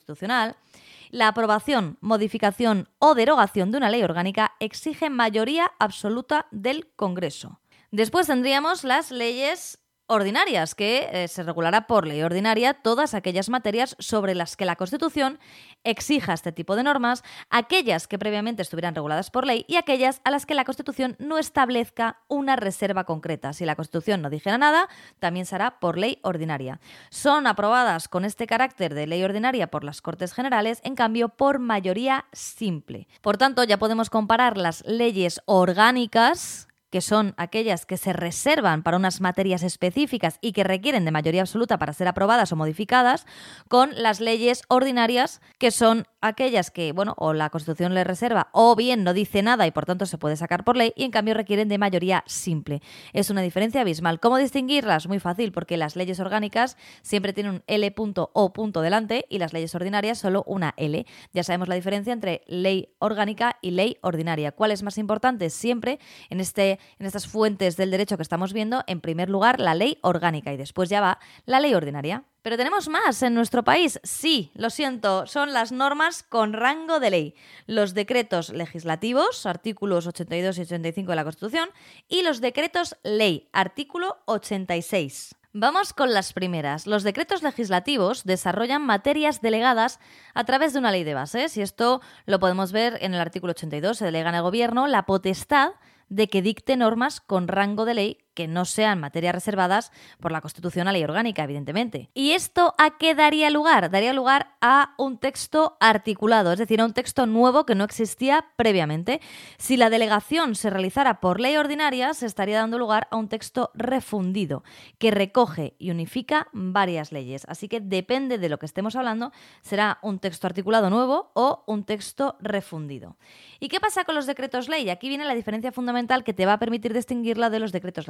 la 1.11 1.27
aprobación, 1.27 1.97
modificación 2.01 2.87
o 2.99 3.15
derogación 3.15 3.71
de 3.71 3.77
una 3.77 3.89
ley 3.89 4.03
orgánica 4.03 4.53
exige 4.59 5.09
mayoría 5.09 5.71
absoluta 5.79 6.47
del 6.51 6.87
Congreso. 6.95 7.59
Después 7.91 8.27
tendríamos 8.27 8.83
las 8.83 9.09
leyes 9.09 9.79
ordinarias, 10.09 10.75
que 10.75 11.07
eh, 11.11 11.27
se 11.27 11.43
regulará 11.43 11.87
por 11.87 12.07
ley 12.07 12.21
ordinaria 12.23 12.73
todas 12.73 13.13
aquellas 13.13 13.47
materias 13.49 13.95
sobre 13.99 14.35
las 14.35 14.57
que 14.57 14.65
la 14.65 14.75
Constitución 14.75 15.39
exija 15.83 16.33
este 16.33 16.51
tipo 16.51 16.75
de 16.75 16.83
normas, 16.83 17.23
aquellas 17.49 18.07
que 18.07 18.19
previamente 18.19 18.61
estuvieran 18.61 18.95
reguladas 18.95 19.29
por 19.29 19.45
ley 19.45 19.65
y 19.67 19.75
aquellas 19.75 20.19
a 20.23 20.31
las 20.31 20.45
que 20.45 20.55
la 20.55 20.65
Constitución 20.65 21.15
no 21.19 21.37
establezca 21.37 22.19
una 22.27 22.55
reserva 22.55 23.03
concreta. 23.03 23.53
Si 23.53 23.65
la 23.65 23.75
Constitución 23.75 24.21
no 24.21 24.29
dijera 24.29 24.57
nada, 24.57 24.89
también 25.19 25.45
será 25.45 25.79
por 25.79 25.97
ley 25.97 26.19
ordinaria. 26.23 26.79
Son 27.09 27.47
aprobadas 27.47 28.07
con 28.07 28.25
este 28.25 28.47
carácter 28.47 28.95
de 28.95 29.07
ley 29.07 29.23
ordinaria 29.23 29.67
por 29.67 29.83
las 29.83 30.01
Cortes 30.01 30.33
Generales, 30.33 30.81
en 30.83 30.95
cambio 30.95 31.29
por 31.29 31.59
mayoría 31.59 32.25
simple. 32.33 33.07
Por 33.21 33.37
tanto, 33.37 33.63
ya 33.63 33.77
podemos 33.77 34.09
comparar 34.09 34.57
las 34.57 34.83
leyes 34.85 35.41
orgánicas 35.45 36.68
que 36.89 37.01
son 37.01 37.33
aquellas 37.37 37.85
que 37.85 37.97
se 37.97 38.13
reservan 38.13 38.83
para 38.83 38.97
unas 38.97 39.21
materias 39.21 39.63
específicas 39.63 40.37
y 40.41 40.51
que 40.53 40.63
requieren 40.63 41.05
de 41.05 41.11
mayoría 41.11 41.41
absoluta 41.41 41.77
para 41.77 41.93
ser 41.93 42.07
aprobadas 42.07 42.51
o 42.51 42.55
modificadas, 42.55 43.25
con 43.67 43.91
las 43.95 44.19
leyes 44.19 44.63
ordinarias, 44.67 45.41
que 45.57 45.71
son 45.71 46.05
aquellas 46.21 46.71
que, 46.71 46.91
bueno, 46.91 47.13
o 47.17 47.33
la 47.33 47.49
Constitución 47.49 47.93
le 47.93 48.03
reserva 48.03 48.49
o 48.51 48.75
bien 48.75 49.03
no 49.03 49.13
dice 49.13 49.41
nada 49.41 49.67
y 49.67 49.71
por 49.71 49.85
tanto 49.85 50.05
se 50.05 50.17
puede 50.17 50.35
sacar 50.35 50.63
por 50.63 50.75
ley 50.75 50.93
y 50.95 51.03
en 51.03 51.11
cambio 51.11 51.33
requieren 51.33 51.69
de 51.69 51.77
mayoría 51.77 52.23
simple. 52.27 52.81
Es 53.13 53.29
una 53.29 53.41
diferencia 53.41 53.81
abismal. 53.81 54.19
¿Cómo 54.19 54.37
distinguirlas? 54.37 55.07
Muy 55.07 55.19
fácil, 55.19 55.51
porque 55.51 55.77
las 55.77 55.95
leyes 55.95 56.19
orgánicas 56.19 56.77
siempre 57.01 57.33
tienen 57.33 57.53
un 57.53 57.63
L 57.67 57.91
punto 57.91 58.31
o 58.33 58.53
punto 58.53 58.81
delante 58.81 59.25
y 59.29 59.39
las 59.39 59.53
leyes 59.53 59.73
ordinarias 59.75 60.17
solo 60.17 60.43
una 60.47 60.73
L. 60.77 61.05
Ya 61.33 61.43
sabemos 61.43 61.67
la 61.67 61.75
diferencia 61.75 62.13
entre 62.13 62.41
ley 62.47 62.89
orgánica 62.99 63.57
y 63.61 63.71
ley 63.71 63.97
ordinaria. 64.01 64.51
¿Cuál 64.51 64.71
es 64.71 64.83
más 64.83 64.97
importante? 64.97 65.49
Siempre 65.49 65.99
en, 66.29 66.39
este, 66.39 66.78
en 66.99 67.05
estas 67.05 67.27
fuentes 67.27 67.77
del 67.77 67.91
derecho 67.91 68.17
que 68.17 68.23
estamos 68.23 68.53
viendo, 68.53 68.83
en 68.87 69.01
primer 69.01 69.29
lugar 69.29 69.59
la 69.59 69.75
ley 69.75 69.97
orgánica 70.01 70.53
y 70.53 70.57
después 70.57 70.89
ya 70.89 71.01
va 71.01 71.19
la 71.45 71.59
ley 71.59 71.73
ordinaria. 71.73 72.23
Pero 72.41 72.57
tenemos 72.57 72.87
más 72.87 73.21
en 73.21 73.33
nuestro 73.33 73.63
país. 73.63 73.99
Sí, 74.03 74.51
lo 74.53 74.69
siento, 74.69 75.27
son 75.27 75.51
las 75.51 75.71
normas 75.71 76.23
con 76.23 76.53
rango 76.53 76.99
de 76.99 77.09
ley, 77.09 77.35
los 77.67 77.93
decretos 77.93 78.49
legislativos, 78.49 79.45
artículos 79.45 80.07
82 80.07 80.57
y 80.57 80.61
85 80.61 81.11
de 81.11 81.15
la 81.15 81.23
Constitución, 81.23 81.69
y 82.07 82.21
los 82.21 82.39
decretos 82.39 82.95
ley, 83.03 83.49
artículo 83.51 84.19
86. 84.25 85.35
Vamos 85.51 85.93
con 85.93 86.13
las 86.13 86.31
primeras. 86.31 86.85
Los 86.85 87.01
decretos 87.01 87.41
legislativos 87.41 88.23
desarrollan 88.23 88.85
materias 88.85 89.41
delegadas 89.41 89.99
a 90.35 90.43
través 90.43 90.73
de 90.73 90.79
una 90.79 90.91
ley 90.91 91.03
de 91.03 91.15
bases 91.15 91.57
y 91.57 91.61
esto 91.63 92.01
lo 92.27 92.39
podemos 92.39 92.71
ver 92.71 92.99
en 93.01 93.15
el 93.15 93.19
artículo 93.19 93.51
82. 93.51 93.97
Se 93.97 94.05
delega 94.05 94.29
en 94.29 94.35
el 94.35 94.43
Gobierno 94.43 94.85
la 94.85 95.07
potestad 95.07 95.71
de 96.09 96.27
que 96.27 96.41
dicte 96.41 96.75
normas 96.75 97.21
con 97.21 97.47
rango 97.47 97.85
de 97.85 97.93
ley 97.93 98.17
que 98.33 98.47
no 98.47 98.65
sean 98.65 98.99
materias 98.99 99.35
reservadas 99.35 99.91
por 100.19 100.31
la 100.31 100.41
Constitución 100.41 100.87
a 100.87 100.91
ley 100.91 101.03
orgánica, 101.03 101.43
evidentemente. 101.43 102.09
¿Y 102.13 102.31
esto 102.31 102.75
a 102.77 102.97
qué 102.97 103.15
daría 103.15 103.49
lugar? 103.49 103.89
Daría 103.89 104.13
lugar 104.13 104.55
a 104.61 104.93
un 104.97 105.17
texto 105.17 105.77
articulado, 105.79 106.53
es 106.53 106.59
decir, 106.59 106.81
a 106.81 106.85
un 106.85 106.93
texto 106.93 107.25
nuevo 107.25 107.65
que 107.65 107.75
no 107.75 107.83
existía 107.83 108.45
previamente. 108.55 109.21
Si 109.57 109.77
la 109.77 109.89
delegación 109.89 110.55
se 110.55 110.69
realizara 110.69 111.19
por 111.19 111.39
ley 111.39 111.57
ordinaria, 111.57 112.13
se 112.13 112.25
estaría 112.25 112.57
dando 112.59 112.77
lugar 112.77 113.07
a 113.11 113.17
un 113.17 113.27
texto 113.27 113.71
refundido, 113.73 114.63
que 114.97 115.11
recoge 115.11 115.75
y 115.79 115.91
unifica 115.91 116.47
varias 116.53 117.11
leyes. 117.11 117.45
Así 117.47 117.67
que 117.67 117.79
depende 117.79 118.37
de 118.37 118.49
lo 118.49 118.59
que 118.59 118.65
estemos 118.65 118.95
hablando, 118.95 119.31
será 119.61 119.99
un 120.01 120.19
texto 120.19 120.47
articulado 120.47 120.89
nuevo 120.89 121.31
o 121.33 121.63
un 121.67 121.83
texto 121.83 122.37
refundido. 122.39 123.17
¿Y 123.59 123.67
qué 123.67 123.79
pasa 123.79 124.05
con 124.05 124.15
los 124.15 124.25
decretos 124.25 124.69
ley? 124.69 124.89
Aquí 124.89 125.09
viene 125.09 125.25
la 125.25 125.35
diferencia 125.35 125.71
fundamental 125.71 126.23
que 126.23 126.33
te 126.33 126.45
va 126.45 126.53
a 126.53 126.59
permitir 126.59 126.93
distinguirla 126.93 127.49
de 127.49 127.59
los 127.59 127.71
decretos 127.71 128.07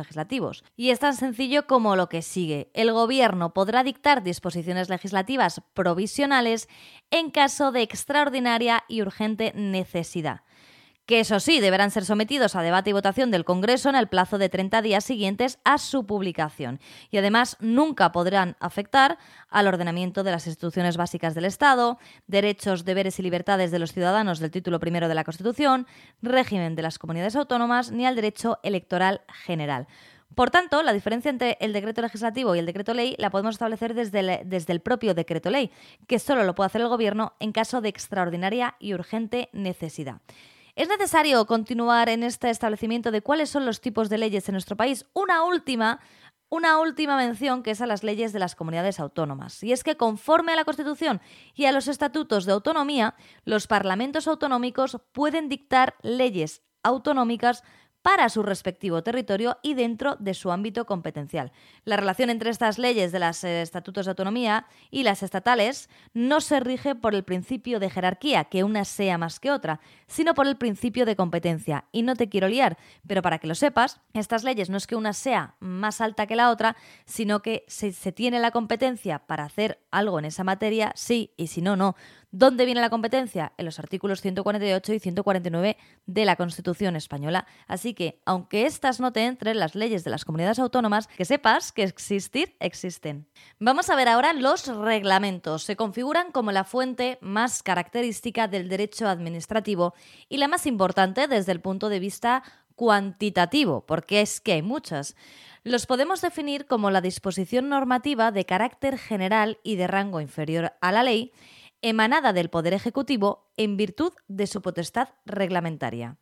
Y 0.76 0.90
es 0.90 1.00
tan 1.00 1.16
sencillo 1.16 1.68
como 1.68 1.96
lo 1.96 2.10
que 2.10 2.22
sigue. 2.22 2.70
El 2.74 2.92
Gobierno 2.92 3.54
podrá 3.54 3.84
dictar 3.84 4.24
disposiciones 4.24 4.90
legislativas 4.90 5.62
provisionales 5.74 6.68
en 7.12 7.32
caso 7.32 7.72
de 7.72 7.82
extraordinaria 7.82 8.84
y 8.88 9.02
urgente 9.02 9.54
necesidad 9.56 10.42
que 11.10 11.22
eso 11.22 11.40
sí, 11.40 11.60
deberán 11.60 11.90
ser 11.90 12.06
sometidos 12.06 12.56
a 12.56 12.62
debate 12.62 12.92
y 12.92 12.94
votación 12.94 13.32
del 13.32 13.44
Congreso 13.44 13.90
en 13.90 13.96
el 13.96 14.06
plazo 14.06 14.38
de 14.38 14.48
30 14.48 14.84
días 14.84 15.04
siguientes 15.04 15.58
a 15.64 15.80
su 15.80 16.06
publicación. 16.06 16.80
Y 17.10 17.18
además 17.18 17.58
nunca 17.60 18.12
podrán 18.12 18.56
afectar 18.60 19.18
al 19.50 19.66
ordenamiento 19.66 20.22
de 20.24 20.30
las 20.30 20.46
instituciones 20.46 20.98
básicas 20.98 21.34
del 21.34 21.46
Estado, 21.46 21.98
derechos, 22.28 22.86
deberes 22.86 23.18
y 23.18 23.24
libertades 23.24 23.72
de 23.72 23.80
los 23.80 23.92
ciudadanos 23.92 24.38
del 24.38 24.52
título 24.52 24.80
primero 24.80 25.08
de 25.08 25.16
la 25.16 25.24
Constitución, 25.24 25.88
régimen 26.22 26.76
de 26.76 26.84
las 26.84 27.00
comunidades 27.00 27.36
autónomas 27.36 27.92
ni 27.92 28.06
al 28.06 28.16
derecho 28.16 28.60
electoral 28.62 29.22
general. 29.30 29.88
Por 30.36 30.52
tanto, 30.52 30.84
la 30.84 30.94
diferencia 30.94 31.32
entre 31.32 31.58
el 31.60 31.74
decreto 31.74 32.04
legislativo 32.04 32.56
y 32.56 32.60
el 32.60 32.68
decreto 32.68 32.94
ley 32.94 33.16
la 33.18 33.32
podemos 33.32 33.56
establecer 33.56 33.96
desde 33.96 34.20
el, 34.20 34.48
desde 34.48 34.74
el 34.74 34.82
propio 34.82 35.16
decreto 35.16 35.50
ley, 35.50 35.72
que 36.06 36.20
solo 36.20 36.44
lo 36.44 36.54
puede 36.54 36.68
hacer 36.68 36.82
el 36.82 36.88
Gobierno 36.88 37.34
en 37.40 37.52
caso 37.52 37.82
de 37.82 37.90
extraordinaria 37.90 38.76
y 38.78 38.94
urgente 38.94 39.50
necesidad. 39.54 40.22
¿Es 40.80 40.88
necesario 40.88 41.46
continuar 41.46 42.08
en 42.08 42.24
este 42.24 42.50
establecimiento 42.50 43.12
de 43.12 43.22
cuáles 43.22 43.50
son 43.50 43.66
los 43.66 43.82
tipos 43.82 44.08
de 44.08 44.18
leyes 44.18 44.48
en 44.48 44.54
nuestro 44.54 44.78
país? 44.78 45.06
Una 45.14 45.44
última 45.44 46.00
una 46.48 46.80
última 46.80 47.18
mención 47.18 47.64
que 47.64 47.72
es 47.72 47.82
a 47.82 47.86
las 47.86 48.02
leyes 48.02 48.32
de 48.32 48.40
las 48.40 48.56
comunidades 48.56 49.02
autónomas. 49.02 49.62
Y 49.62 49.74
es 49.74 49.84
que 49.84 49.98
conforme 49.98 50.54
a 50.54 50.56
la 50.56 50.64
Constitución 50.64 51.20
y 51.54 51.66
a 51.66 51.74
los 51.74 51.90
estatutos 51.90 52.46
de 52.46 52.54
autonomía, 52.54 53.16
los 53.44 53.68
parlamentos 53.68 54.26
autonómicos 54.26 55.02
pueden 55.12 55.50
dictar 55.50 55.96
leyes 56.02 56.62
autonómicas 56.82 57.66
para 58.02 58.30
su 58.30 58.44
respectivo 58.44 59.04
territorio 59.04 59.58
y 59.62 59.74
dentro 59.74 60.16
de 60.20 60.34
su 60.34 60.52
ámbito 60.52 60.86
competencial. 60.86 61.52
La 61.84 61.98
relación 61.98 62.30
entre 62.30 62.50
estas 62.50 62.78
leyes 62.78 63.12
de 63.12 63.20
los 63.20 63.44
eh, 63.44 63.62
estatutos 63.62 64.06
de 64.06 64.12
autonomía 64.12 64.66
y 64.90 65.04
las 65.04 65.24
estatales 65.24 65.90
no 66.14 66.42
se 66.42 66.60
rige 66.60 66.96
por 66.96 67.14
el 67.16 67.24
principio 67.24 67.80
de 67.80 67.90
jerarquía, 67.90 68.46
que 68.46 68.64
una 68.64 68.86
sea 68.86 69.18
más 69.18 69.40
que 69.40 69.52
otra, 69.52 69.80
sino 70.08 70.34
por 70.34 70.48
el 70.48 70.58
principio 70.58 71.06
de 71.06 71.16
competencia. 71.16 71.86
Y 71.92 72.04
no 72.04 72.16
te 72.16 72.30
quiero 72.30 72.48
liar, 72.48 72.78
pero 73.08 73.22
para 73.22 73.40
que 73.40 73.48
lo 73.48 73.56
sepas, 73.56 74.00
estas 74.14 74.44
leyes 74.44 74.70
no 74.70 74.78
es 74.78 74.88
que 74.88 74.96
una 74.96 75.14
sea 75.14 75.56
más 75.60 76.02
alta 76.02 76.28
que 76.28 76.36
la 76.36 76.52
otra, 76.52 76.76
sino 77.06 77.42
que 77.42 77.66
si 77.68 77.92
se 77.92 78.12
tiene 78.12 78.40
la 78.40 78.52
competencia 78.52 79.20
para 79.20 79.44
hacer 79.44 79.80
algo 79.92 80.20
en 80.20 80.26
esa 80.26 80.44
materia, 80.44 80.92
sí, 80.96 81.34
y 81.38 81.48
si 81.48 81.62
no, 81.62 81.76
no. 81.76 81.96
¿Dónde 82.32 82.66
viene 82.66 82.80
la 82.80 82.92
competencia? 82.92 83.54
En 83.58 83.66
los 83.66 83.80
artículos 83.80 84.22
148 84.22 84.94
y 84.94 85.00
149 85.00 85.78
de 86.06 86.26
la 86.26 86.36
Constitución 86.36 86.96
española. 86.96 87.48
Así 87.68 87.96
que, 87.96 88.22
aunque 88.24 88.68
estas 88.68 89.00
no 89.00 89.12
te 89.12 89.26
entren 89.26 89.58
las 89.58 89.74
leyes 89.74 90.04
de 90.04 90.12
las 90.12 90.26
comunidades 90.26 90.60
autónomas, 90.60 91.08
que 91.08 91.26
sepas 91.26 91.72
que 91.72 91.82
existir 91.82 92.56
existen. 92.60 93.26
Vamos 93.58 93.90
a 93.90 93.96
ver 93.96 94.08
ahora 94.08 94.34
los 94.34 94.68
reglamentos. 94.68 95.64
Se 95.64 95.76
configuran 95.76 96.32
como 96.32 96.52
la 96.52 96.66
fuente 96.66 97.18
más 97.22 97.64
característica 97.64 98.48
del 98.48 98.70
derecho 98.70 99.08
administrativo 99.08 99.96
y 100.30 100.38
la 100.38 100.48
más 100.48 100.68
importante 100.68 101.28
desde 101.28 101.52
el 101.52 101.62
punto 101.62 101.90
de 101.90 102.00
vista 102.00 102.44
cuantitativo, 102.76 103.88
porque 103.88 104.22
es 104.22 104.40
que 104.40 104.54
hay 104.54 104.62
muchas. 104.62 105.16
Los 105.64 105.88
podemos 105.88 106.22
definir 106.22 106.68
como 106.68 106.92
la 106.92 107.02
disposición 107.02 107.70
normativa 107.70 108.32
de 108.32 108.46
carácter 108.46 109.00
general 109.00 109.58
y 109.64 109.78
de 109.78 109.88
rango 109.88 110.22
inferior 110.22 110.74
a 110.80 110.92
la 110.92 111.02
ley 111.02 111.34
emanada 111.82 112.34
del 112.34 112.50
Poder 112.50 112.74
Ejecutivo 112.74 113.50
en 113.58 113.78
virtud 113.78 114.14
de 114.28 114.48
su 114.48 114.62
potestad 114.62 115.10
reglamentaria. 115.26 116.18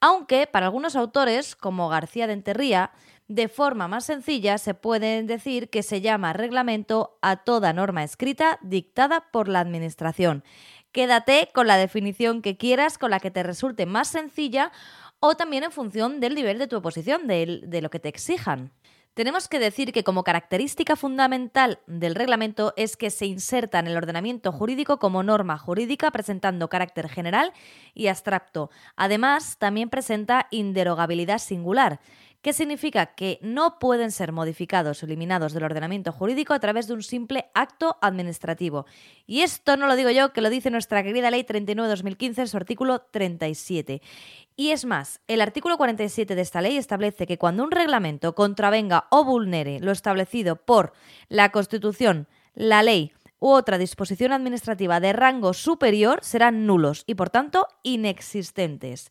Aunque 0.00 0.46
para 0.46 0.66
algunos 0.66 0.96
autores, 0.96 1.56
como 1.56 1.88
García 1.88 2.26
de 2.26 2.32
Enterría, 2.32 2.92
de 3.28 3.48
forma 3.48 3.88
más 3.88 4.04
sencilla 4.04 4.58
se 4.58 4.74
puede 4.74 5.22
decir 5.22 5.70
que 5.70 5.82
se 5.82 6.00
llama 6.00 6.32
reglamento 6.32 7.18
a 7.22 7.36
toda 7.36 7.72
norma 7.72 8.04
escrita 8.04 8.58
dictada 8.62 9.30
por 9.32 9.48
la 9.48 9.60
Administración. 9.60 10.44
Quédate 10.92 11.48
con 11.54 11.66
la 11.66 11.78
definición 11.78 12.42
que 12.42 12.56
quieras, 12.56 12.98
con 12.98 13.10
la 13.10 13.20
que 13.20 13.30
te 13.30 13.42
resulte 13.42 13.86
más 13.86 14.08
sencilla 14.08 14.72
o 15.20 15.36
también 15.36 15.64
en 15.64 15.72
función 15.72 16.20
del 16.20 16.34
nivel 16.34 16.58
de 16.58 16.66
tu 16.66 16.76
oposición, 16.76 17.26
de, 17.26 17.60
de 17.64 17.80
lo 17.80 17.90
que 17.90 18.00
te 18.00 18.08
exijan. 18.08 18.72
Tenemos 19.14 19.46
que 19.46 19.58
decir 19.58 19.92
que 19.92 20.04
como 20.04 20.24
característica 20.24 20.96
fundamental 20.96 21.80
del 21.86 22.14
reglamento 22.14 22.72
es 22.78 22.96
que 22.96 23.10
se 23.10 23.26
inserta 23.26 23.78
en 23.78 23.86
el 23.86 23.96
ordenamiento 23.98 24.52
jurídico 24.52 24.98
como 24.98 25.22
norma 25.22 25.58
jurídica 25.58 26.10
presentando 26.10 26.70
carácter 26.70 27.10
general 27.10 27.52
y 27.92 28.06
abstracto. 28.06 28.70
Además, 28.96 29.58
también 29.58 29.90
presenta 29.90 30.46
inderogabilidad 30.50 31.40
singular. 31.40 32.00
¿Qué 32.42 32.52
significa? 32.52 33.06
Que 33.14 33.38
no 33.40 33.78
pueden 33.78 34.10
ser 34.10 34.32
modificados 34.32 35.00
o 35.00 35.06
eliminados 35.06 35.52
del 35.52 35.62
ordenamiento 35.62 36.10
jurídico 36.10 36.52
a 36.54 36.58
través 36.58 36.88
de 36.88 36.94
un 36.94 37.04
simple 37.04 37.46
acto 37.54 37.98
administrativo. 38.02 38.84
Y 39.28 39.42
esto 39.42 39.76
no 39.76 39.86
lo 39.86 39.94
digo 39.94 40.10
yo, 40.10 40.32
que 40.32 40.40
lo 40.40 40.50
dice 40.50 40.68
nuestra 40.68 41.04
querida 41.04 41.30
Ley 41.30 41.44
39-2015 41.44 42.38
en 42.38 42.48
su 42.48 42.56
artículo 42.56 42.98
37. 42.98 44.02
Y 44.56 44.70
es 44.70 44.84
más, 44.84 45.20
el 45.28 45.40
artículo 45.40 45.76
47 45.76 46.34
de 46.34 46.42
esta 46.42 46.60
ley 46.60 46.76
establece 46.76 47.28
que 47.28 47.38
cuando 47.38 47.62
un 47.62 47.70
reglamento 47.70 48.34
contravenga 48.34 49.06
o 49.10 49.24
vulnere 49.24 49.78
lo 49.78 49.92
establecido 49.92 50.56
por 50.56 50.94
la 51.28 51.52
Constitución, 51.52 52.26
la 52.54 52.82
ley 52.82 53.12
u 53.42 53.50
otra 53.50 53.76
disposición 53.76 54.30
administrativa 54.30 55.00
de 55.00 55.12
rango 55.12 55.52
superior 55.52 56.20
serán 56.22 56.64
nulos 56.64 57.02
y 57.08 57.16
por 57.16 57.28
tanto 57.28 57.66
inexistentes. 57.82 59.10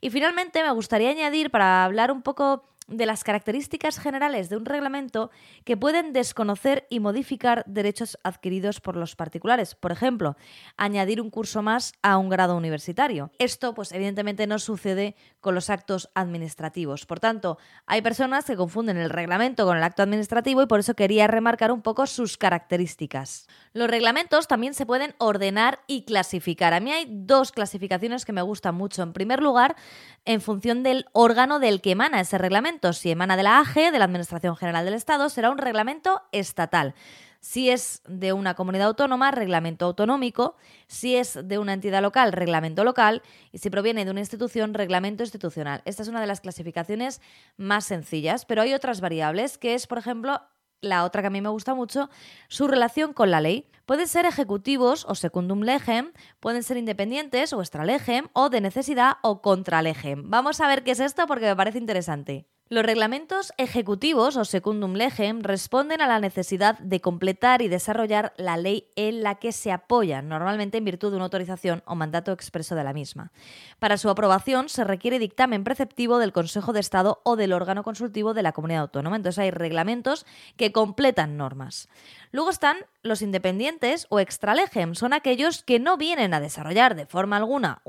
Y 0.00 0.08
finalmente 0.08 0.62
me 0.62 0.70
gustaría 0.70 1.10
añadir, 1.10 1.50
para 1.50 1.84
hablar 1.84 2.10
un 2.10 2.22
poco 2.22 2.64
de 2.88 3.06
las 3.06 3.24
características 3.24 3.98
generales 3.98 4.48
de 4.48 4.56
un 4.56 4.64
reglamento 4.64 5.30
que 5.64 5.76
pueden 5.76 6.12
desconocer 6.12 6.86
y 6.88 7.00
modificar 7.00 7.64
derechos 7.66 8.18
adquiridos 8.22 8.80
por 8.80 8.96
los 8.96 9.16
particulares. 9.16 9.74
Por 9.74 9.90
ejemplo, 9.90 10.36
añadir 10.76 11.20
un 11.20 11.30
curso 11.30 11.62
más 11.62 11.94
a 12.02 12.16
un 12.16 12.28
grado 12.28 12.56
universitario. 12.56 13.32
Esto, 13.38 13.74
pues 13.74 13.92
evidentemente 13.92 14.46
no 14.46 14.58
sucede 14.58 15.16
con 15.40 15.54
los 15.54 15.68
actos 15.68 16.10
administrativos. 16.14 17.06
Por 17.06 17.18
tanto, 17.18 17.58
hay 17.86 18.02
personas 18.02 18.44
que 18.44 18.56
confunden 18.56 18.96
el 18.96 19.10
reglamento 19.10 19.66
con 19.66 19.76
el 19.76 19.82
acto 19.82 20.02
administrativo 20.02 20.62
y 20.62 20.66
por 20.66 20.80
eso 20.80 20.94
quería 20.94 21.26
remarcar 21.26 21.72
un 21.72 21.82
poco 21.82 22.06
sus 22.06 22.36
características. 22.36 23.48
Los 23.72 23.90
reglamentos 23.90 24.46
también 24.46 24.74
se 24.74 24.86
pueden 24.86 25.14
ordenar 25.18 25.80
y 25.86 26.04
clasificar. 26.04 26.72
A 26.72 26.80
mí 26.80 26.92
hay 26.92 27.06
dos 27.10 27.50
clasificaciones 27.50 28.24
que 28.24 28.32
me 28.32 28.42
gustan 28.42 28.74
mucho. 28.74 29.02
En 29.02 29.12
primer 29.12 29.42
lugar, 29.42 29.76
en 30.24 30.40
función 30.40 30.82
del 30.82 31.06
órgano 31.12 31.58
del 31.58 31.80
que 31.80 31.92
emana 31.92 32.20
ese 32.20 32.38
reglamento 32.38 32.75
si 32.92 33.10
emana 33.10 33.36
de 33.36 33.42
la 33.42 33.58
AGE, 33.58 33.90
de 33.90 33.98
la 33.98 34.04
Administración 34.04 34.56
General 34.56 34.84
del 34.84 34.94
Estado, 34.94 35.28
será 35.28 35.50
un 35.50 35.58
reglamento 35.58 36.22
estatal. 36.32 36.94
Si 37.40 37.70
es 37.70 38.02
de 38.08 38.32
una 38.32 38.54
comunidad 38.54 38.88
autónoma, 38.88 39.30
reglamento 39.30 39.84
autonómico. 39.84 40.56
Si 40.88 41.14
es 41.16 41.38
de 41.44 41.58
una 41.58 41.74
entidad 41.74 42.02
local, 42.02 42.32
reglamento 42.32 42.82
local. 42.82 43.22
Y 43.52 43.58
si 43.58 43.70
proviene 43.70 44.04
de 44.04 44.10
una 44.10 44.20
institución, 44.20 44.74
reglamento 44.74 45.22
institucional. 45.22 45.80
Esta 45.84 46.02
es 46.02 46.08
una 46.08 46.20
de 46.20 46.26
las 46.26 46.40
clasificaciones 46.40 47.20
más 47.56 47.84
sencillas, 47.84 48.44
pero 48.46 48.62
hay 48.62 48.74
otras 48.74 49.00
variables, 49.00 49.58
que 49.58 49.74
es, 49.74 49.86
por 49.86 49.98
ejemplo, 49.98 50.40
la 50.80 51.04
otra 51.04 51.22
que 51.22 51.28
a 51.28 51.30
mí 51.30 51.40
me 51.40 51.48
gusta 51.48 51.74
mucho, 51.74 52.10
su 52.48 52.66
relación 52.66 53.12
con 53.12 53.30
la 53.30 53.40
ley. 53.40 53.68
Pueden 53.86 54.08
ser 54.08 54.26
ejecutivos 54.26 55.06
o 55.08 55.14
secundum 55.14 55.60
legem, 55.60 56.12
pueden 56.40 56.62
ser 56.62 56.76
independientes 56.76 57.52
o 57.52 57.60
extra 57.60 57.84
legem, 57.84 58.26
o 58.32 58.50
de 58.50 58.60
necesidad 58.60 59.18
o 59.22 59.40
contra 59.40 59.82
legem. 59.82 60.28
Vamos 60.28 60.60
a 60.60 60.66
ver 60.66 60.82
qué 60.82 60.90
es 60.90 61.00
esto 61.00 61.26
porque 61.26 61.46
me 61.46 61.56
parece 61.56 61.78
interesante. 61.78 62.46
Los 62.68 62.84
reglamentos 62.84 63.52
ejecutivos 63.58 64.36
o 64.36 64.44
secundum 64.44 64.94
legem 64.94 65.38
responden 65.40 66.00
a 66.00 66.08
la 66.08 66.18
necesidad 66.18 66.76
de 66.80 67.00
completar 67.00 67.62
y 67.62 67.68
desarrollar 67.68 68.32
la 68.38 68.56
ley 68.56 68.88
en 68.96 69.22
la 69.22 69.36
que 69.36 69.52
se 69.52 69.70
apoyan, 69.70 70.28
normalmente 70.28 70.76
en 70.76 70.84
virtud 70.84 71.10
de 71.10 71.16
una 71.16 71.26
autorización 71.26 71.84
o 71.86 71.94
mandato 71.94 72.32
expreso 72.32 72.74
de 72.74 72.82
la 72.82 72.92
misma. 72.92 73.30
Para 73.78 73.98
su 73.98 74.10
aprobación 74.10 74.68
se 74.68 74.82
requiere 74.82 75.20
dictamen 75.20 75.62
preceptivo 75.62 76.18
del 76.18 76.32
Consejo 76.32 76.72
de 76.72 76.80
Estado 76.80 77.20
o 77.22 77.36
del 77.36 77.52
órgano 77.52 77.84
consultivo 77.84 78.34
de 78.34 78.42
la 78.42 78.50
comunidad 78.50 78.82
autónoma. 78.82 79.14
Entonces 79.14 79.38
hay 79.38 79.52
reglamentos 79.52 80.26
que 80.56 80.72
completan 80.72 81.36
normas. 81.36 81.88
Luego 82.32 82.50
están 82.50 82.76
los 83.02 83.22
independientes 83.22 84.06
o 84.10 84.20
extralegem, 84.20 84.94
son 84.94 85.12
aquellos 85.12 85.62
que 85.62 85.78
no 85.78 85.96
vienen 85.96 86.34
a 86.34 86.40
desarrollar 86.40 86.94
de 86.94 87.06
forma 87.06 87.36
alguna 87.36 87.82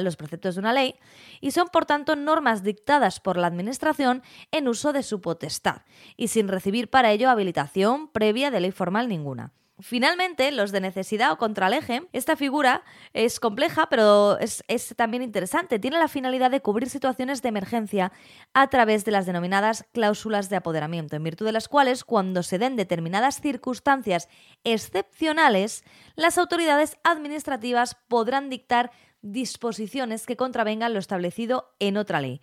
los 0.00 0.16
preceptos 0.16 0.54
de 0.54 0.60
una 0.60 0.72
ley 0.72 0.96
y 1.40 1.52
son 1.52 1.68
por 1.68 1.86
tanto 1.86 2.16
normas 2.16 2.62
dictadas 2.62 3.20
por 3.20 3.36
la 3.36 3.46
Administración 3.46 4.22
en 4.50 4.68
uso 4.68 4.92
de 4.92 5.02
su 5.02 5.20
potestad 5.20 5.82
y 6.16 6.28
sin 6.28 6.48
recibir 6.48 6.90
para 6.90 7.10
ello 7.12 7.30
habilitación 7.30 8.08
previa 8.08 8.50
de 8.50 8.60
ley 8.60 8.70
formal 8.70 9.08
ninguna. 9.08 9.52
Finalmente, 9.82 10.52
los 10.52 10.70
de 10.70 10.80
necesidad 10.80 11.32
o 11.32 11.38
contraleje, 11.38 12.02
esta 12.12 12.36
figura 12.36 12.84
es 13.14 13.40
compleja, 13.40 13.88
pero 13.88 14.38
es, 14.38 14.62
es, 14.68 14.94
también 14.96 15.24
interesante. 15.24 15.80
Tiene 15.80 15.98
la 15.98 16.06
finalidad 16.06 16.52
de 16.52 16.60
cubrir 16.60 16.88
situaciones 16.88 17.42
de 17.42 17.48
emergencia 17.48 18.12
a 18.54 18.68
través 18.68 19.04
de 19.04 19.10
las 19.10 19.26
denominadas 19.26 19.84
cláusulas 19.92 20.48
de 20.48 20.56
apoderamiento, 20.56 21.16
en 21.16 21.24
virtud 21.24 21.46
de 21.46 21.52
las 21.52 21.68
cuales, 21.68 22.04
cuando 22.04 22.44
se 22.44 22.58
den 22.58 22.76
determinadas 22.76 23.40
circunstancias 23.40 24.28
excepcionales, 24.62 25.82
las 26.14 26.38
autoridades 26.38 26.96
administrativas 27.02 27.96
podrán 28.06 28.50
dictar 28.50 28.92
disposiciones 29.22 30.26
que 30.26 30.36
contravengan 30.36 30.92
lo 30.92 30.98
establecido 30.98 31.74
en 31.78 31.96
otra 31.96 32.20
ley. 32.20 32.40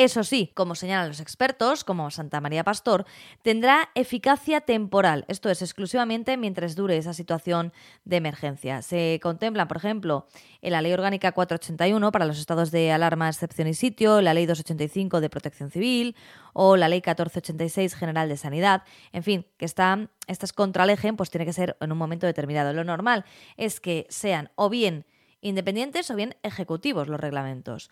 Eso 0.00 0.24
sí, 0.24 0.50
como 0.54 0.76
señalan 0.76 1.08
los 1.08 1.20
expertos, 1.20 1.84
como 1.84 2.10
Santa 2.10 2.40
María 2.40 2.64
Pastor, 2.64 3.04
tendrá 3.42 3.90
eficacia 3.94 4.62
temporal, 4.62 5.26
esto 5.28 5.50
es 5.50 5.60
exclusivamente 5.60 6.38
mientras 6.38 6.74
dure 6.74 6.96
esa 6.96 7.12
situación 7.12 7.74
de 8.06 8.16
emergencia. 8.16 8.80
Se 8.80 9.20
contemplan, 9.22 9.68
por 9.68 9.76
ejemplo, 9.76 10.26
en 10.62 10.72
la 10.72 10.80
Ley 10.80 10.94
Orgánica 10.94 11.32
481 11.32 12.12
para 12.12 12.24
los 12.24 12.38
estados 12.38 12.70
de 12.70 12.92
alarma, 12.92 13.28
excepción 13.28 13.68
y 13.68 13.74
sitio, 13.74 14.22
la 14.22 14.32
Ley 14.32 14.46
285 14.46 15.20
de 15.20 15.28
Protección 15.28 15.70
Civil 15.70 16.16
o 16.54 16.78
la 16.78 16.88
Ley 16.88 17.00
1486 17.00 17.94
General 17.94 18.26
de 18.26 18.38
Sanidad. 18.38 18.84
En 19.12 19.22
fin, 19.22 19.44
que 19.58 19.66
están, 19.66 20.08
estas 20.26 20.54
contralejen, 20.54 21.18
pues 21.18 21.28
tiene 21.28 21.44
que 21.44 21.52
ser 21.52 21.76
en 21.78 21.92
un 21.92 21.98
momento 21.98 22.26
determinado. 22.26 22.72
Lo 22.72 22.84
normal 22.84 23.26
es 23.58 23.80
que 23.80 24.06
sean 24.08 24.50
o 24.54 24.70
bien 24.70 25.04
independientes 25.42 26.10
o 26.10 26.16
bien 26.16 26.36
ejecutivos 26.42 27.06
los 27.06 27.20
reglamentos. 27.20 27.90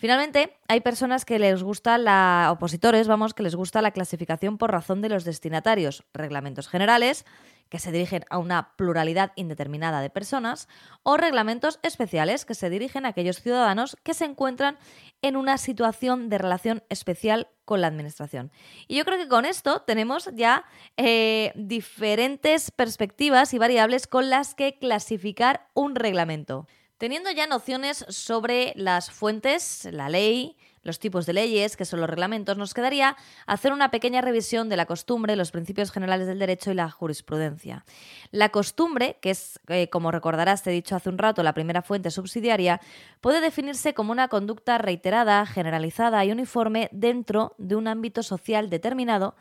Finalmente, 0.00 0.56
hay 0.66 0.80
personas 0.80 1.26
que 1.26 1.38
les 1.38 1.62
gusta 1.62 1.98
la 1.98 2.48
opositores, 2.50 3.06
vamos, 3.06 3.34
que 3.34 3.42
les 3.42 3.54
gusta 3.54 3.82
la 3.82 3.90
clasificación 3.90 4.56
por 4.56 4.72
razón 4.72 5.02
de 5.02 5.10
los 5.10 5.24
destinatarios, 5.24 6.04
reglamentos 6.14 6.68
generales 6.68 7.26
que 7.68 7.78
se 7.78 7.92
dirigen 7.92 8.24
a 8.30 8.38
una 8.38 8.74
pluralidad 8.76 9.32
indeterminada 9.36 10.00
de 10.00 10.08
personas 10.08 10.68
o 11.02 11.18
reglamentos 11.18 11.78
especiales 11.82 12.46
que 12.46 12.54
se 12.54 12.70
dirigen 12.70 13.04
a 13.04 13.10
aquellos 13.10 13.42
ciudadanos 13.42 13.98
que 14.02 14.14
se 14.14 14.24
encuentran 14.24 14.78
en 15.20 15.36
una 15.36 15.58
situación 15.58 16.30
de 16.30 16.38
relación 16.38 16.82
especial 16.88 17.48
con 17.66 17.82
la 17.82 17.88
administración. 17.88 18.50
Y 18.88 18.96
yo 18.96 19.04
creo 19.04 19.18
que 19.18 19.28
con 19.28 19.44
esto 19.44 19.82
tenemos 19.82 20.30
ya 20.34 20.64
eh, 20.96 21.52
diferentes 21.54 22.70
perspectivas 22.70 23.52
y 23.52 23.58
variables 23.58 24.06
con 24.06 24.30
las 24.30 24.54
que 24.54 24.78
clasificar 24.78 25.68
un 25.74 25.94
reglamento. 25.94 26.66
Teniendo 27.00 27.30
ya 27.30 27.46
nociones 27.46 28.04
sobre 28.10 28.74
las 28.76 29.10
fuentes, 29.10 29.88
la 29.90 30.10
ley, 30.10 30.58
los 30.82 30.98
tipos 30.98 31.24
de 31.24 31.32
leyes, 31.32 31.78
que 31.78 31.86
son 31.86 31.98
los 31.98 32.10
reglamentos, 32.10 32.58
nos 32.58 32.74
quedaría 32.74 33.16
hacer 33.46 33.72
una 33.72 33.90
pequeña 33.90 34.20
revisión 34.20 34.68
de 34.68 34.76
la 34.76 34.84
costumbre, 34.84 35.34
los 35.34 35.50
principios 35.50 35.92
generales 35.92 36.26
del 36.26 36.38
derecho 36.38 36.70
y 36.70 36.74
la 36.74 36.90
jurisprudencia. 36.90 37.86
La 38.32 38.50
costumbre, 38.50 39.16
que 39.22 39.30
es, 39.30 39.60
eh, 39.68 39.88
como 39.88 40.10
recordarás, 40.10 40.62
te 40.62 40.68
he 40.68 40.74
dicho 40.74 40.94
hace 40.94 41.08
un 41.08 41.16
rato, 41.16 41.42
la 41.42 41.54
primera 41.54 41.80
fuente 41.80 42.10
subsidiaria, 42.10 42.82
puede 43.22 43.40
definirse 43.40 43.94
como 43.94 44.12
una 44.12 44.28
conducta 44.28 44.76
reiterada, 44.76 45.46
generalizada 45.46 46.22
y 46.26 46.32
uniforme 46.32 46.90
dentro 46.92 47.54
de 47.56 47.76
un 47.76 47.88
ámbito 47.88 48.22
social 48.22 48.68
determinado 48.68 49.36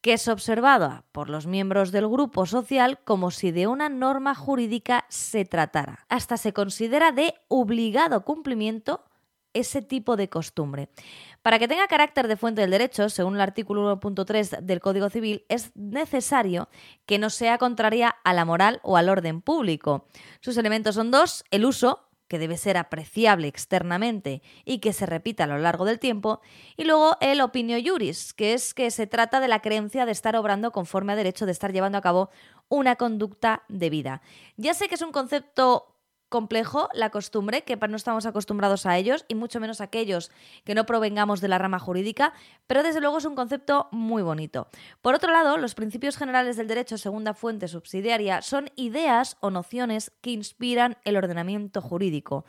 que 0.00 0.12
es 0.12 0.28
observada 0.28 1.04
por 1.12 1.30
los 1.30 1.46
miembros 1.46 1.92
del 1.92 2.08
grupo 2.08 2.46
social 2.46 3.00
como 3.04 3.30
si 3.30 3.50
de 3.50 3.66
una 3.66 3.88
norma 3.88 4.34
jurídica 4.34 5.06
se 5.08 5.44
tratara. 5.44 6.06
Hasta 6.08 6.36
se 6.36 6.52
considera 6.52 7.12
de 7.12 7.34
obligado 7.48 8.24
cumplimiento 8.24 9.04
ese 9.54 9.82
tipo 9.82 10.16
de 10.16 10.28
costumbre. 10.28 10.88
Para 11.42 11.58
que 11.58 11.68
tenga 11.68 11.86
carácter 11.88 12.28
de 12.28 12.36
fuente 12.36 12.60
del 12.60 12.70
derecho, 12.70 13.08
según 13.08 13.34
el 13.36 13.40
artículo 13.40 13.98
1.3 13.98 14.60
del 14.60 14.80
Código 14.80 15.08
Civil, 15.08 15.44
es 15.48 15.72
necesario 15.74 16.68
que 17.06 17.18
no 17.18 17.30
sea 17.30 17.58
contraria 17.58 18.08
a 18.24 18.34
la 18.34 18.44
moral 18.44 18.80
o 18.82 18.96
al 18.96 19.08
orden 19.08 19.40
público. 19.40 20.06
Sus 20.40 20.56
elementos 20.56 20.94
son 20.94 21.10
dos, 21.10 21.44
el 21.50 21.64
uso, 21.64 22.07
que 22.28 22.38
debe 22.38 22.56
ser 22.56 22.76
apreciable 22.76 23.48
externamente 23.48 24.42
y 24.64 24.78
que 24.78 24.92
se 24.92 25.06
repita 25.06 25.44
a 25.44 25.46
lo 25.48 25.58
largo 25.58 25.84
del 25.84 25.98
tiempo, 25.98 26.40
y 26.76 26.84
luego 26.84 27.16
el 27.20 27.40
opinio 27.40 27.78
juris, 27.84 28.34
que 28.34 28.54
es 28.54 28.74
que 28.74 28.90
se 28.90 29.06
trata 29.06 29.40
de 29.40 29.48
la 29.48 29.60
creencia 29.60 30.06
de 30.06 30.12
estar 30.12 30.36
obrando 30.36 30.70
conforme 30.70 31.14
a 31.14 31.16
derecho, 31.16 31.46
de 31.46 31.52
estar 31.52 31.72
llevando 31.72 31.98
a 31.98 32.02
cabo 32.02 32.30
una 32.68 32.96
conducta 32.96 33.64
debida. 33.68 34.22
Ya 34.56 34.74
sé 34.74 34.88
que 34.88 34.94
es 34.94 35.02
un 35.02 35.12
concepto 35.12 35.97
complejo 36.28 36.88
la 36.92 37.10
costumbre, 37.10 37.62
que 37.62 37.76
no 37.76 37.96
estamos 37.96 38.26
acostumbrados 38.26 38.86
a 38.86 38.96
ellos, 38.96 39.24
y 39.28 39.34
mucho 39.34 39.60
menos 39.60 39.80
aquellos 39.80 40.30
que 40.64 40.74
no 40.74 40.86
provengamos 40.86 41.40
de 41.40 41.48
la 41.48 41.58
rama 41.58 41.78
jurídica, 41.78 42.32
pero 42.66 42.82
desde 42.82 43.00
luego 43.00 43.18
es 43.18 43.24
un 43.24 43.34
concepto 43.34 43.88
muy 43.92 44.22
bonito. 44.22 44.68
Por 45.00 45.14
otro 45.14 45.32
lado, 45.32 45.56
los 45.56 45.74
principios 45.74 46.16
generales 46.16 46.56
del 46.56 46.68
derecho, 46.68 46.98
segunda 46.98 47.34
fuente 47.34 47.68
subsidiaria, 47.68 48.42
son 48.42 48.70
ideas 48.76 49.36
o 49.40 49.50
nociones 49.50 50.12
que 50.20 50.30
inspiran 50.30 50.98
el 51.04 51.16
ordenamiento 51.16 51.80
jurídico. 51.80 52.44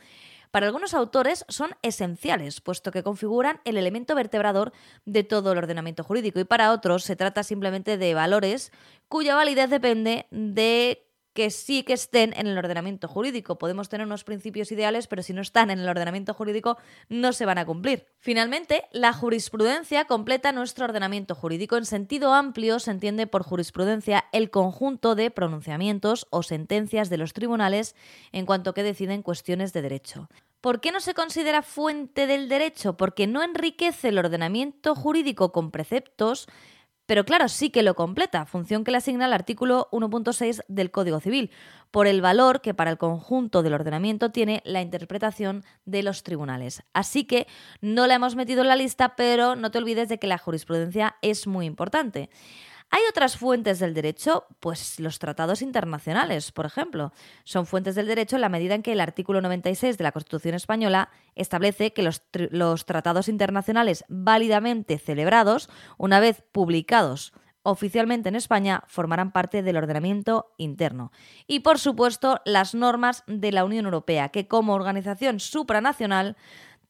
Para 0.50 0.66
algunos 0.66 0.94
autores 0.94 1.44
son 1.48 1.70
esenciales, 1.82 2.60
puesto 2.60 2.90
que 2.90 3.04
configuran 3.04 3.60
el 3.64 3.76
elemento 3.76 4.16
vertebrador 4.16 4.72
de 5.04 5.22
todo 5.22 5.52
el 5.52 5.58
ordenamiento 5.58 6.02
jurídico, 6.02 6.40
y 6.40 6.44
para 6.44 6.72
otros 6.72 7.04
se 7.04 7.14
trata 7.14 7.44
simplemente 7.44 7.96
de 7.98 8.14
valores 8.14 8.72
cuya 9.08 9.36
validez 9.36 9.70
depende 9.70 10.26
de 10.30 11.06
que 11.32 11.50
sí 11.50 11.82
que 11.82 11.92
estén 11.92 12.32
en 12.36 12.46
el 12.46 12.58
ordenamiento 12.58 13.08
jurídico. 13.08 13.58
Podemos 13.58 13.88
tener 13.88 14.06
unos 14.06 14.24
principios 14.24 14.72
ideales, 14.72 15.06
pero 15.06 15.22
si 15.22 15.32
no 15.32 15.42
están 15.42 15.70
en 15.70 15.78
el 15.78 15.88
ordenamiento 15.88 16.34
jurídico 16.34 16.78
no 17.08 17.32
se 17.32 17.46
van 17.46 17.58
a 17.58 17.66
cumplir. 17.66 18.06
Finalmente, 18.18 18.84
la 18.92 19.12
jurisprudencia 19.12 20.04
completa 20.06 20.52
nuestro 20.52 20.84
ordenamiento 20.84 21.34
jurídico. 21.34 21.76
En 21.76 21.84
sentido 21.84 22.34
amplio 22.34 22.78
se 22.78 22.90
entiende 22.90 23.26
por 23.26 23.42
jurisprudencia 23.42 24.24
el 24.32 24.50
conjunto 24.50 25.14
de 25.14 25.30
pronunciamientos 25.30 26.26
o 26.30 26.42
sentencias 26.42 27.10
de 27.10 27.18
los 27.18 27.32
tribunales 27.32 27.94
en 28.32 28.46
cuanto 28.46 28.74
que 28.74 28.82
deciden 28.82 29.22
cuestiones 29.22 29.72
de 29.72 29.82
derecho. 29.82 30.28
¿Por 30.60 30.80
qué 30.80 30.92
no 30.92 31.00
se 31.00 31.14
considera 31.14 31.62
fuente 31.62 32.26
del 32.26 32.50
derecho? 32.50 32.96
Porque 32.98 33.26
no 33.26 33.42
enriquece 33.42 34.08
el 34.08 34.18
ordenamiento 34.18 34.94
jurídico 34.94 35.52
con 35.52 35.70
preceptos 35.70 36.48
pero 37.10 37.24
claro, 37.24 37.48
sí 37.48 37.70
que 37.70 37.82
lo 37.82 37.96
completa, 37.96 38.46
función 38.46 38.84
que 38.84 38.92
le 38.92 38.98
asigna 38.98 39.26
el 39.26 39.32
artículo 39.32 39.88
1.6 39.90 40.62
del 40.68 40.92
Código 40.92 41.18
Civil, 41.18 41.50
por 41.90 42.06
el 42.06 42.20
valor 42.20 42.60
que 42.60 42.72
para 42.72 42.92
el 42.92 42.98
conjunto 42.98 43.64
del 43.64 43.74
ordenamiento 43.74 44.30
tiene 44.30 44.62
la 44.64 44.80
interpretación 44.80 45.64
de 45.84 46.04
los 46.04 46.22
tribunales. 46.22 46.84
Así 46.92 47.24
que 47.24 47.48
no 47.80 48.06
la 48.06 48.14
hemos 48.14 48.36
metido 48.36 48.62
en 48.62 48.68
la 48.68 48.76
lista, 48.76 49.16
pero 49.16 49.56
no 49.56 49.72
te 49.72 49.78
olvides 49.78 50.08
de 50.08 50.20
que 50.20 50.28
la 50.28 50.38
jurisprudencia 50.38 51.16
es 51.20 51.48
muy 51.48 51.66
importante. 51.66 52.30
Hay 52.92 53.02
otras 53.08 53.36
fuentes 53.36 53.78
del 53.78 53.94
derecho, 53.94 54.46
pues 54.58 54.98
los 54.98 55.20
tratados 55.20 55.62
internacionales, 55.62 56.50
por 56.50 56.66
ejemplo, 56.66 57.12
son 57.44 57.64
fuentes 57.64 57.94
del 57.94 58.08
derecho 58.08 58.34
en 58.34 58.42
la 58.42 58.48
medida 58.48 58.74
en 58.74 58.82
que 58.82 58.92
el 58.92 59.00
artículo 59.00 59.40
96 59.40 59.96
de 59.96 60.04
la 60.04 60.10
Constitución 60.10 60.56
española 60.56 61.10
establece 61.36 61.92
que 61.92 62.02
los, 62.02 62.22
los 62.32 62.86
tratados 62.86 63.28
internacionales 63.28 64.04
válidamente 64.08 64.98
celebrados, 64.98 65.70
una 65.98 66.18
vez 66.18 66.42
publicados 66.50 67.32
oficialmente 67.62 68.28
en 68.28 68.36
España 68.36 68.82
formarán 68.86 69.32
parte 69.32 69.62
del 69.62 69.76
ordenamiento 69.76 70.52
interno. 70.56 71.12
Y 71.46 71.60
por 71.60 71.78
supuesto, 71.78 72.40
las 72.44 72.74
normas 72.74 73.22
de 73.26 73.52
la 73.52 73.64
Unión 73.64 73.84
Europea, 73.84 74.30
que 74.30 74.48
como 74.48 74.74
organización 74.74 75.40
supranacional 75.40 76.36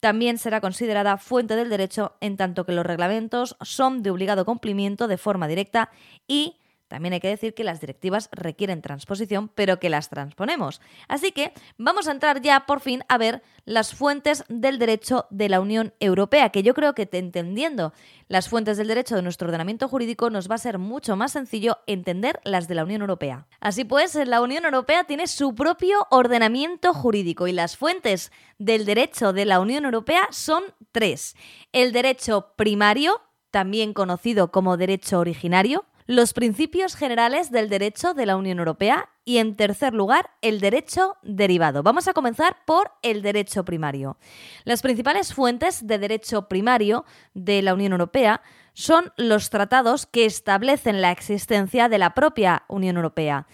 también 0.00 0.38
será 0.38 0.60
considerada 0.60 1.18
fuente 1.18 1.56
del 1.56 1.68
derecho 1.68 2.16
en 2.20 2.36
tanto 2.36 2.64
que 2.64 2.72
los 2.72 2.84
reglamentos 2.84 3.56
son 3.60 4.02
de 4.02 4.10
obligado 4.10 4.44
cumplimiento 4.44 5.06
de 5.06 5.18
forma 5.18 5.46
directa 5.46 5.90
y 6.26 6.56
también 6.90 7.14
hay 7.14 7.20
que 7.20 7.28
decir 7.28 7.54
que 7.54 7.62
las 7.62 7.80
directivas 7.80 8.28
requieren 8.32 8.82
transposición, 8.82 9.48
pero 9.54 9.78
que 9.78 9.88
las 9.88 10.08
transponemos. 10.08 10.80
Así 11.06 11.30
que 11.30 11.52
vamos 11.78 12.08
a 12.08 12.10
entrar 12.10 12.42
ya 12.42 12.66
por 12.66 12.80
fin 12.80 13.04
a 13.08 13.16
ver 13.16 13.44
las 13.64 13.94
fuentes 13.94 14.42
del 14.48 14.80
derecho 14.80 15.26
de 15.30 15.48
la 15.48 15.60
Unión 15.60 15.94
Europea, 16.00 16.50
que 16.50 16.64
yo 16.64 16.74
creo 16.74 16.96
que 16.96 17.08
entendiendo 17.12 17.92
las 18.26 18.48
fuentes 18.48 18.76
del 18.76 18.88
derecho 18.88 19.14
de 19.14 19.22
nuestro 19.22 19.46
ordenamiento 19.46 19.86
jurídico 19.86 20.30
nos 20.30 20.50
va 20.50 20.56
a 20.56 20.58
ser 20.58 20.78
mucho 20.78 21.14
más 21.14 21.30
sencillo 21.30 21.78
entender 21.86 22.40
las 22.42 22.66
de 22.66 22.74
la 22.74 22.82
Unión 22.82 23.02
Europea. 23.02 23.46
Así 23.60 23.84
pues, 23.84 24.16
la 24.16 24.40
Unión 24.40 24.64
Europea 24.64 25.04
tiene 25.04 25.28
su 25.28 25.54
propio 25.54 26.08
ordenamiento 26.10 26.92
jurídico 26.92 27.46
y 27.46 27.52
las 27.52 27.76
fuentes 27.76 28.32
del 28.58 28.84
derecho 28.84 29.32
de 29.32 29.44
la 29.44 29.60
Unión 29.60 29.84
Europea 29.84 30.26
son 30.32 30.64
tres. 30.90 31.36
El 31.70 31.92
derecho 31.92 32.52
primario, 32.56 33.20
también 33.52 33.92
conocido 33.92 34.50
como 34.50 34.76
derecho 34.76 35.20
originario, 35.20 35.84
los 36.10 36.32
principios 36.32 36.96
generales 36.96 37.52
del 37.52 37.68
derecho 37.68 38.14
de 38.14 38.26
la 38.26 38.36
Unión 38.36 38.58
Europea 38.58 39.10
y, 39.24 39.38
en 39.38 39.54
tercer 39.54 39.94
lugar, 39.94 40.30
el 40.42 40.58
derecho 40.58 41.16
derivado. 41.22 41.84
Vamos 41.84 42.08
a 42.08 42.14
comenzar 42.14 42.56
por 42.66 42.90
el 43.02 43.22
derecho 43.22 43.64
primario. 43.64 44.18
Las 44.64 44.82
principales 44.82 45.32
fuentes 45.32 45.86
de 45.86 46.00
derecho 46.00 46.48
primario 46.48 47.04
de 47.34 47.62
la 47.62 47.74
Unión 47.74 47.92
Europea 47.92 48.42
son 48.74 49.12
los 49.16 49.50
tratados 49.50 50.06
que 50.06 50.24
establecen 50.24 51.00
la 51.00 51.12
existencia 51.12 51.88
de 51.88 51.98
la 51.98 52.12
propia 52.12 52.64
Unión 52.66 52.96
Europea 52.96 53.46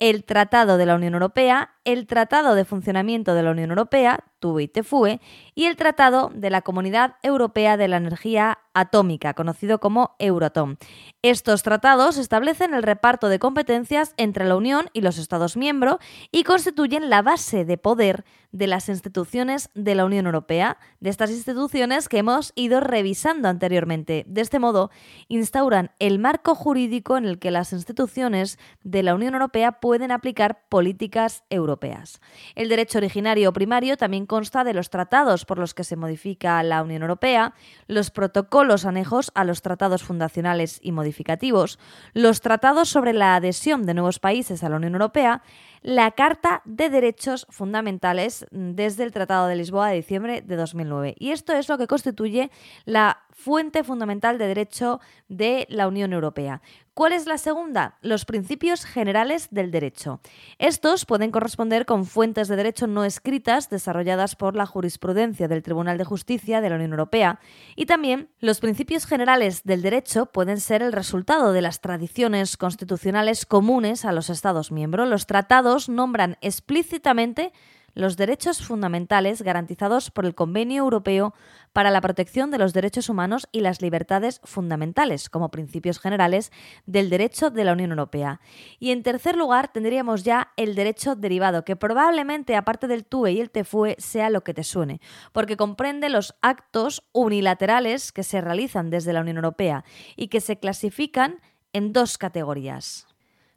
el 0.00 0.24
Tratado 0.24 0.78
de 0.78 0.86
la 0.86 0.94
Unión 0.94 1.12
Europea, 1.12 1.74
el 1.84 2.06
Tratado 2.06 2.54
de 2.54 2.64
Funcionamiento 2.64 3.34
de 3.34 3.42
la 3.42 3.50
Unión 3.50 3.68
Europea, 3.68 4.24
TUE 4.40 4.64
y 4.64 4.68
TFUE, 4.68 5.20
y 5.54 5.66
el 5.66 5.76
Tratado 5.76 6.30
de 6.34 6.50
la 6.50 6.62
Comunidad 6.62 7.16
Europea 7.22 7.76
de 7.76 7.86
la 7.86 7.98
Energía 7.98 8.58
Atómica, 8.74 9.34
conocido 9.34 9.80
como 9.80 10.14
Euratom. 10.18 10.76
Estos 11.22 11.62
tratados 11.62 12.18
establecen 12.18 12.72
el 12.72 12.82
reparto 12.82 13.28
de 13.28 13.38
competencias 13.38 14.14
entre 14.16 14.46
la 14.46 14.56
Unión 14.56 14.86
y 14.92 15.00
los 15.00 15.18
Estados 15.18 15.56
miembros 15.56 15.98
y 16.32 16.44
constituyen 16.44 17.10
la 17.10 17.22
base 17.22 17.64
de 17.64 17.78
poder 17.78 18.24
de 18.52 18.66
las 18.66 18.88
instituciones 18.88 19.70
de 19.74 19.94
la 19.94 20.04
Unión 20.04 20.26
Europea, 20.26 20.78
de 20.98 21.10
estas 21.10 21.30
instituciones 21.30 22.08
que 22.08 22.18
hemos 22.18 22.52
ido 22.56 22.80
revisando 22.80 23.48
anteriormente. 23.48 24.24
De 24.26 24.40
este 24.40 24.58
modo, 24.58 24.90
instauran 25.28 25.92
el 25.98 26.18
marco 26.18 26.54
jurídico 26.54 27.16
en 27.16 27.26
el 27.26 27.38
que 27.38 27.50
las 27.50 27.72
instituciones 27.72 28.58
de 28.82 29.02
la 29.02 29.14
Unión 29.14 29.34
Europea 29.34 29.72
pueden 29.72 30.10
aplicar 30.10 30.62
políticas 30.68 31.44
europeas. 31.50 32.20
El 32.54 32.68
derecho 32.68 32.98
originario 32.98 33.52
primario 33.52 33.96
también 33.96 34.26
consta 34.30 34.62
de 34.62 34.74
los 34.74 34.90
tratados 34.90 35.44
por 35.44 35.58
los 35.58 35.74
que 35.74 35.82
se 35.82 35.96
modifica 35.96 36.62
la 36.62 36.84
Unión 36.84 37.02
Europea, 37.02 37.52
los 37.88 38.12
protocolos 38.12 38.84
anejos 38.84 39.32
a 39.34 39.42
los 39.42 39.60
tratados 39.60 40.04
fundacionales 40.04 40.78
y 40.80 40.92
modificativos, 40.92 41.80
los 42.14 42.40
tratados 42.40 42.88
sobre 42.88 43.12
la 43.12 43.34
adhesión 43.34 43.86
de 43.86 43.94
nuevos 43.94 44.20
países 44.20 44.62
a 44.62 44.68
la 44.68 44.76
Unión 44.76 44.92
Europea, 44.92 45.42
la 45.82 46.12
Carta 46.12 46.62
de 46.64 46.90
Derechos 46.90 47.48
Fundamentales 47.50 48.46
desde 48.52 49.02
el 49.02 49.10
Tratado 49.10 49.48
de 49.48 49.56
Lisboa 49.56 49.88
de 49.88 49.96
diciembre 49.96 50.42
de 50.42 50.54
2009. 50.54 51.16
Y 51.18 51.32
esto 51.32 51.52
es 51.52 51.68
lo 51.68 51.76
que 51.76 51.88
constituye 51.88 52.52
la 52.84 53.22
fuente 53.32 53.82
fundamental 53.82 54.38
de 54.38 54.46
derecho 54.46 55.00
de 55.28 55.66
la 55.70 55.88
Unión 55.88 56.12
Europea. 56.12 56.62
¿Cuál 57.00 57.14
es 57.14 57.24
la 57.24 57.38
segunda? 57.38 57.96
Los 58.02 58.26
principios 58.26 58.84
generales 58.84 59.48
del 59.50 59.70
derecho. 59.70 60.20
Estos 60.58 61.06
pueden 61.06 61.30
corresponder 61.30 61.86
con 61.86 62.04
fuentes 62.04 62.46
de 62.46 62.56
derecho 62.56 62.86
no 62.86 63.04
escritas 63.04 63.70
desarrolladas 63.70 64.36
por 64.36 64.54
la 64.54 64.66
jurisprudencia 64.66 65.48
del 65.48 65.62
Tribunal 65.62 65.96
de 65.96 66.04
Justicia 66.04 66.60
de 66.60 66.68
la 66.68 66.74
Unión 66.74 66.90
Europea 66.90 67.40
y 67.74 67.86
también 67.86 68.28
los 68.38 68.60
principios 68.60 69.06
generales 69.06 69.64
del 69.64 69.80
derecho 69.80 70.26
pueden 70.26 70.60
ser 70.60 70.82
el 70.82 70.92
resultado 70.92 71.54
de 71.54 71.62
las 71.62 71.80
tradiciones 71.80 72.58
constitucionales 72.58 73.46
comunes 73.46 74.04
a 74.04 74.12
los 74.12 74.28
Estados 74.28 74.70
miembros. 74.70 75.08
Los 75.08 75.24
tratados 75.24 75.88
nombran 75.88 76.36
explícitamente 76.42 77.54
los 77.94 78.16
derechos 78.16 78.62
fundamentales 78.62 79.42
garantizados 79.42 80.10
por 80.10 80.26
el 80.26 80.34
Convenio 80.34 80.82
Europeo 80.82 81.34
para 81.72 81.90
la 81.90 82.00
Protección 82.00 82.50
de 82.50 82.58
los 82.58 82.72
Derechos 82.72 83.08
Humanos 83.08 83.48
y 83.52 83.60
las 83.60 83.82
Libertades 83.82 84.40
Fundamentales, 84.44 85.28
como 85.28 85.50
principios 85.50 85.98
generales 86.00 86.52
del 86.86 87.10
derecho 87.10 87.50
de 87.50 87.64
la 87.64 87.72
Unión 87.72 87.90
Europea. 87.90 88.40
Y 88.78 88.90
en 88.90 89.02
tercer 89.02 89.36
lugar 89.36 89.72
tendríamos 89.72 90.24
ya 90.24 90.52
el 90.56 90.74
derecho 90.74 91.16
derivado, 91.16 91.64
que 91.64 91.76
probablemente 91.76 92.56
aparte 92.56 92.86
del 92.86 93.04
TUE 93.04 93.32
y 93.32 93.40
el 93.40 93.50
TFUE 93.50 93.96
sea 93.98 94.30
lo 94.30 94.42
que 94.42 94.54
te 94.54 94.64
suene, 94.64 95.00
porque 95.32 95.56
comprende 95.56 96.08
los 96.08 96.34
actos 96.42 97.04
unilaterales 97.12 98.12
que 98.12 98.22
se 98.22 98.40
realizan 98.40 98.90
desde 98.90 99.12
la 99.12 99.20
Unión 99.20 99.36
Europea 99.36 99.84
y 100.16 100.28
que 100.28 100.40
se 100.40 100.58
clasifican 100.58 101.40
en 101.72 101.92
dos 101.92 102.18
categorías. 102.18 103.09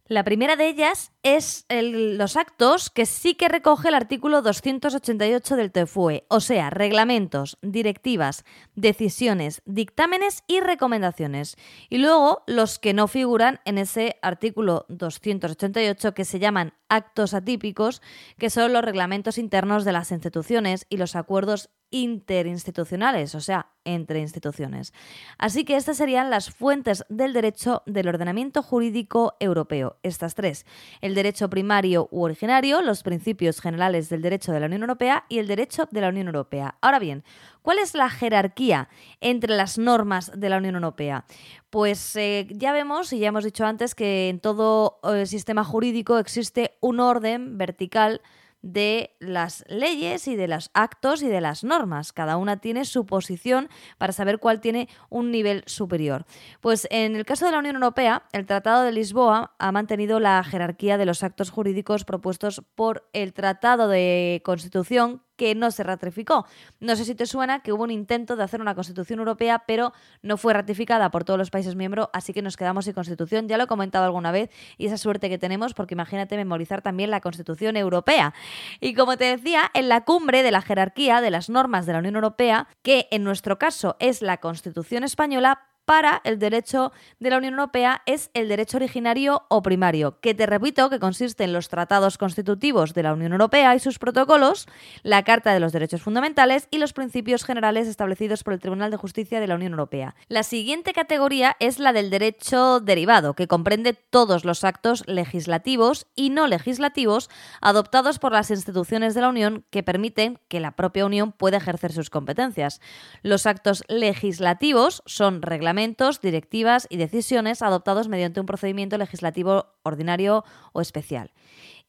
La 0.10 0.26
primera 0.26 0.58
de 0.58 0.68
ellas 0.68 1.14
es 1.24 1.66
los 1.70 2.36
actos 2.36 2.90
que 2.90 3.06
sí 3.06 3.36
que 3.36 3.48
recoge 3.48 3.88
el 3.88 3.96
artículo 3.96 4.42
288 4.42 5.56
del 5.56 5.72
TFUE, 5.72 6.26
o 6.28 6.42
sea, 6.42 6.70
reglamentos, 6.70 7.58
directivas, 7.62 8.44
decisiones, 8.76 9.62
dictámenes 9.64 10.44
y 10.46 10.60
recomendaciones. 10.60 11.56
Y 11.90 12.00
luego 12.00 12.44
los 12.48 12.80
que 12.80 12.94
no 12.94 13.08
figuran 13.08 13.62
en 13.64 13.78
ese 13.78 14.18
artículo 14.22 14.86
288 14.90 16.14
que 16.14 16.26
se 16.26 16.40
llaman 16.40 16.74
actos 16.90 17.34
atípicos, 17.34 18.02
que 18.38 18.50
son 18.50 18.74
los 18.74 18.84
reglamentos 18.84 19.38
internos 19.38 19.86
de 19.86 19.94
las 19.94 20.12
instituciones 20.12 20.86
y 20.90 20.98
los 20.98 21.16
acuerdos 21.16 21.70
interinstitucionales, 21.94 23.36
o 23.36 23.40
sea, 23.40 23.68
entre 23.86 24.20
instituciones. 24.20 24.94
Así 25.38 25.64
que 25.64 25.76
estas 25.76 25.98
serían 25.98 26.32
las 26.32 26.50
fuentes 26.50 27.06
del 27.08 27.34
derecho 27.34 27.84
del 27.86 28.08
ordenamiento 28.08 28.64
jurídico 28.64 29.36
europeo, 29.40 29.98
estas 30.02 30.34
tres, 30.34 30.66
el 31.02 31.14
derecho 31.14 31.52
primario 31.52 32.08
u 32.10 32.24
originario, 32.24 32.82
los 32.82 33.04
principios 33.04 33.62
generales 33.62 34.10
del 34.10 34.24
derecho 34.24 34.52
de 34.52 34.60
la 34.60 34.66
Unión 34.66 34.82
Europea 34.82 35.26
y 35.30 35.38
el 35.38 35.48
derecho 35.48 35.88
de 35.92 36.02
la 36.02 36.10
Unión 36.10 36.26
Europea. 36.26 36.78
Ahora 36.82 36.98
bien, 36.98 37.24
¿cuál 37.62 37.78
es 37.78 37.94
la 37.94 38.10
jerarquía 38.10 38.90
entre 39.22 39.56
las 39.56 39.78
normas 39.78 40.32
de 40.36 40.50
la 40.50 40.58
Unión 40.58 40.74
Europea? 40.74 41.26
Pues 41.70 42.16
eh, 42.16 42.48
ya 42.50 42.72
vemos 42.72 43.14
y 43.14 43.20
ya 43.20 43.28
hemos 43.28 43.44
dicho 43.44 43.68
antes 43.68 43.94
que 43.94 44.30
en 44.30 44.40
todo 44.40 45.00
eh, 45.04 45.28
sistema 45.28 45.64
jurídico 45.64 46.18
existe 46.18 46.76
un 46.80 47.00
orden 47.00 47.60
vertical 47.60 48.22
de 48.64 49.16
las 49.20 49.64
leyes 49.68 50.28
y 50.28 50.36
de 50.36 50.48
los 50.48 50.72
actos 50.74 51.22
y 51.22 51.28
de 51.28 51.42
las 51.42 51.64
normas. 51.64 52.14
Cada 52.14 52.38
una 52.38 52.58
tiene 52.58 52.86
su 52.86 53.06
posición 53.06 53.70
para 54.00 54.14
saber 54.14 54.40
cuál 54.40 54.62
tiene 54.62 54.90
un 55.10 55.30
nivel 55.30 55.64
superior. 55.68 56.26
Pues 56.62 56.88
en 56.90 57.16
el 57.16 57.26
caso 57.26 57.46
de 57.46 57.52
la 57.52 57.60
Unión 57.60 57.76
Europea, 57.76 58.24
el 58.32 58.48
Tratado 58.48 58.84
de 58.84 58.94
Lisboa 58.94 59.54
ha 59.60 59.72
mantenido 59.72 60.20
la 60.20 60.44
jerarquía 60.44 60.98
de 60.98 61.06
los 61.06 61.24
actos 61.24 61.52
jurídicos 61.52 62.06
propuestos 62.06 62.64
por 62.74 63.08
el 63.14 63.34
Tratado 63.34 63.88
de 63.88 64.42
Constitución 64.46 65.22
que 65.44 65.56
no 65.56 65.72
se 65.72 65.84
ratificó. 65.84 66.48
No 66.80 66.96
sé 66.96 67.04
si 67.04 67.16
te 67.16 67.26
suena 67.26 67.60
que 67.60 67.74
hubo 67.74 67.84
un 67.84 67.92
intento 67.92 68.38
de 68.38 68.44
hacer 68.44 68.62
una 68.62 68.76
constitución 68.76 69.20
europea, 69.20 69.64
pero 69.68 69.92
no 70.22 70.38
fue 70.38 70.54
ratificada 70.54 71.12
por 71.12 71.26
todos 71.26 71.38
los 71.38 71.50
países 71.50 71.76
miembros, 71.76 72.08
así 72.14 72.32
que 72.32 72.42
nos 72.42 72.56
quedamos 72.56 72.86
sin 72.86 72.94
constitución. 72.94 73.50
Ya 73.50 73.58
lo 73.58 73.66
he 73.66 73.68
comentado 73.68 74.06
alguna 74.06 74.32
vez 74.32 74.50
y 74.78 74.86
esa 74.86 74.98
suerte 74.98 75.28
que 75.28 75.38
tenemos, 75.38 75.74
porque 75.74 75.96
imagínate 75.96 76.38
memorizar 76.38 76.82
también 76.82 77.12
la 77.12 77.20
constitución 77.20 77.76
europea. 77.76 78.34
Y 78.80 78.94
como 78.94 79.18
te 79.18 79.26
decía, 79.26 79.70
en 79.74 79.90
la 79.90 80.06
cumbre 80.06 80.44
de 80.44 80.52
la 80.52 80.62
jerarquía 80.62 81.20
de 81.20 81.30
las 81.30 81.50
normas 81.50 81.86
de 81.86 81.92
la 81.92 82.00
Unión 82.00 82.16
Europea, 82.16 82.70
que 82.82 83.10
en 83.12 83.26
nuestro 83.26 83.60
caso 83.60 83.98
es 84.00 84.22
la 84.22 84.38
constitución 84.38 85.04
española, 85.04 85.73
para 85.86 86.22
el 86.24 86.40
derecho 86.40 86.92
de 87.20 87.30
la 87.30 87.38
Unión 87.38 87.54
Europea 87.54 88.02
es 88.06 88.30
el 88.34 88.48
derecho 88.48 88.78
originario 88.78 89.44
o 89.50 89.62
primario, 89.62 90.20
que 90.22 90.34
te 90.34 90.46
repito 90.46 90.90
que 90.90 91.00
consiste 91.00 91.44
en 91.44 91.54
los 91.54 91.70
tratados 91.70 92.18
constitutivos 92.18 92.94
de 92.94 93.04
la 93.04 93.14
Unión 93.14 93.32
Europea 93.34 93.76
y 93.76 93.80
sus 93.80 94.00
protocolos, 94.00 94.68
la 95.04 95.24
Carta 95.24 95.54
de 95.54 95.60
los 95.60 95.74
Derechos 95.74 96.02
Fundamentales 96.02 96.68
y 96.72 96.78
los 96.78 96.94
principios 96.94 97.44
generales 97.44 97.88
establecidos 97.88 98.44
por 98.44 98.54
el 98.54 98.60
Tribunal 98.60 98.92
de 98.92 98.98
Justicia 98.98 99.40
de 99.40 99.48
la 99.48 99.56
Unión 99.56 99.74
Europea. 99.74 100.16
La 100.28 100.44
siguiente 100.44 100.94
categoría 100.94 101.56
es 101.60 101.80
la 101.80 101.94
del 101.94 102.10
derecho 102.10 102.80
derivado, 102.80 103.34
que 103.34 103.48
comprende 103.48 103.94
todos 103.94 104.46
los 104.46 104.64
actos 104.64 105.04
legislativos 105.08 106.08
y 106.16 106.30
no 106.30 106.48
legislativos 106.48 107.30
adoptados 107.62 108.20
por 108.20 108.32
las 108.32 108.52
instituciones 108.52 109.14
de 109.14 109.22
la 109.22 109.30
Unión 109.30 109.66
que 109.70 109.84
permiten 109.84 110.40
que 110.48 110.60
la 110.60 110.72
propia 110.72 111.06
Unión 111.06 111.32
pueda 111.32 111.58
ejercer 111.58 111.92
sus 111.92 112.10
competencias. 112.10 112.82
Los 113.22 113.46
actos 113.46 113.84
legislativos 113.88 115.04
son 115.06 115.42
reglamentos 115.74 116.22
directivas 116.22 116.86
y 116.88 116.98
decisiones 116.98 117.64
adoptados 117.64 118.08
mediante 118.08 118.40
un 118.40 118.46
procedimiento 118.46 118.96
legislativo 119.00 119.66
ordinario 119.82 120.46
o 120.72 120.82
especial 120.82 121.32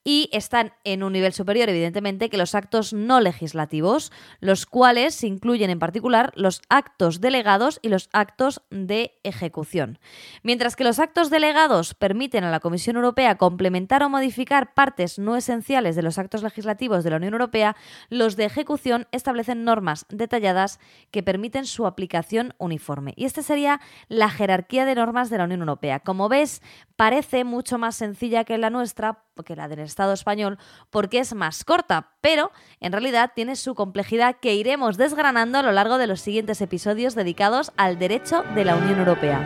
y 0.05 0.29
están 0.33 0.75
en 0.85 1.03
un 1.03 1.15
nivel 1.15 1.33
superior, 1.33 1.69
evidentemente, 1.71 2.29
que 2.29 2.37
los 2.37 2.55
actos 2.55 2.93
no 2.93 3.21
legislativos, 3.21 4.13
los 4.41 4.67
cuales 4.67 5.25
incluyen 5.25 5.71
en 5.71 5.79
particular 5.79 6.31
los 6.37 6.61
actos 6.69 7.23
delegados 7.23 7.81
y 7.83 7.89
los 7.89 8.11
actos 8.13 8.61
de 8.71 9.19
ejecución. 9.25 9.99
Mientras 10.43 10.77
que 10.77 10.85
los 10.85 10.99
actos 10.99 11.31
delegados 11.31 11.95
permiten 11.95 12.45
a 12.45 12.51
la 12.51 12.61
Comisión 12.61 12.97
Europea 12.97 13.37
complementar 13.37 14.03
o 14.03 14.11
modificar 14.11 14.75
partes 14.75 15.19
no 15.19 15.37
esenciales 15.37 15.97
de 15.97 16.03
los 16.03 16.19
actos 16.19 16.43
legislativos 16.43 17.03
de 17.03 17.11
la 17.11 17.17
Unión 17.17 17.33
Europea, 17.33 17.75
los 18.11 18.37
de 18.37 18.45
ejecución 18.45 19.07
establecen 19.11 19.65
normas 19.65 20.05
detalladas 20.11 20.79
que 21.11 21.23
permiten 21.23 21.65
su 21.65 21.87
aplicación 21.87 22.55
uniforme. 22.59 23.15
Y 23.17 23.25
esta 23.25 23.43
sería 23.43 23.81
la 24.09 24.29
jerarquía 24.29 24.85
de 24.85 24.95
normas 24.95 25.31
de 25.31 25.39
la 25.39 25.45
Unión 25.45 25.61
Europea. 25.61 26.01
Como 26.01 26.29
ves, 26.29 26.61
parece 26.97 27.45
mucho 27.45 27.79
más 27.79 27.97
sencilla 27.97 28.45
que 28.45 28.59
la 28.59 28.71
nuestra, 28.71 29.24
que 29.43 29.57
la 29.57 29.67
del 29.67 29.81
Estado 29.81 30.13
español, 30.13 30.59
porque 30.91 31.19
es 31.19 31.35
más 31.35 31.65
corta, 31.65 32.13
pero 32.21 32.53
en 32.79 32.93
realidad 32.93 33.33
tiene 33.35 33.57
su 33.57 33.75
complejidad 33.75 34.37
que 34.41 34.55
iremos 34.55 34.97
desgranando 34.97 35.59
a 35.59 35.63
lo 35.63 35.73
largo 35.73 35.99
de 35.99 36.07
los 36.07 36.21
siguientes 36.21 36.61
episodios 36.61 37.17
dedicados 37.17 37.73
al 37.77 37.99
derecho 37.99 38.45
de 38.55 38.65
la 38.65 38.77
Unión 38.77 39.01
Europea. 39.01 39.45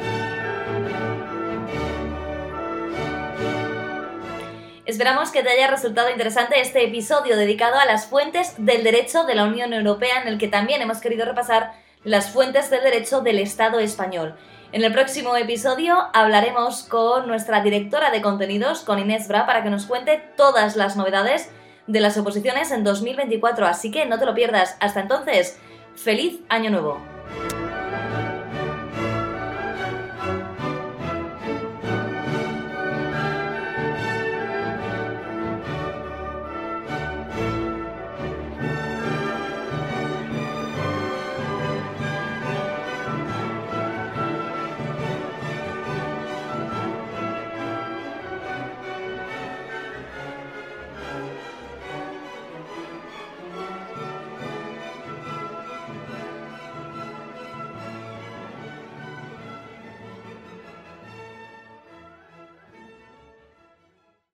Esperamos 4.84 5.30
que 5.30 5.42
te 5.42 5.50
haya 5.50 5.68
resultado 5.68 6.10
interesante 6.10 6.60
este 6.60 6.82
episodio 6.84 7.36
dedicado 7.36 7.78
a 7.78 7.84
las 7.84 8.06
fuentes 8.06 8.54
del 8.56 8.84
derecho 8.84 9.24
de 9.24 9.34
la 9.34 9.44
Unión 9.44 9.74
Europea 9.74 10.22
en 10.22 10.28
el 10.28 10.38
que 10.38 10.48
también 10.48 10.80
hemos 10.80 10.98
querido 10.98 11.26
repasar 11.26 11.72
las 12.04 12.30
fuentes 12.30 12.70
del 12.70 12.82
derecho 12.82 13.20
del 13.20 13.38
Estado 13.38 13.80
español. 13.80 14.36
En 14.70 14.84
el 14.84 14.92
próximo 14.92 15.34
episodio 15.34 15.96
hablaremos 16.12 16.82
con 16.82 17.26
nuestra 17.26 17.62
directora 17.62 18.10
de 18.10 18.20
contenidos, 18.20 18.80
con 18.80 18.98
Inés 18.98 19.26
Bra, 19.26 19.46
para 19.46 19.62
que 19.62 19.70
nos 19.70 19.86
cuente 19.86 20.22
todas 20.36 20.76
las 20.76 20.94
novedades 20.94 21.48
de 21.86 22.00
las 22.00 22.18
oposiciones 22.18 22.70
en 22.70 22.84
2024. 22.84 23.66
Así 23.66 23.90
que 23.90 24.04
no 24.04 24.18
te 24.18 24.26
lo 24.26 24.34
pierdas. 24.34 24.76
Hasta 24.80 25.00
entonces, 25.00 25.58
feliz 25.96 26.40
año 26.50 26.70
nuevo. 26.70 27.17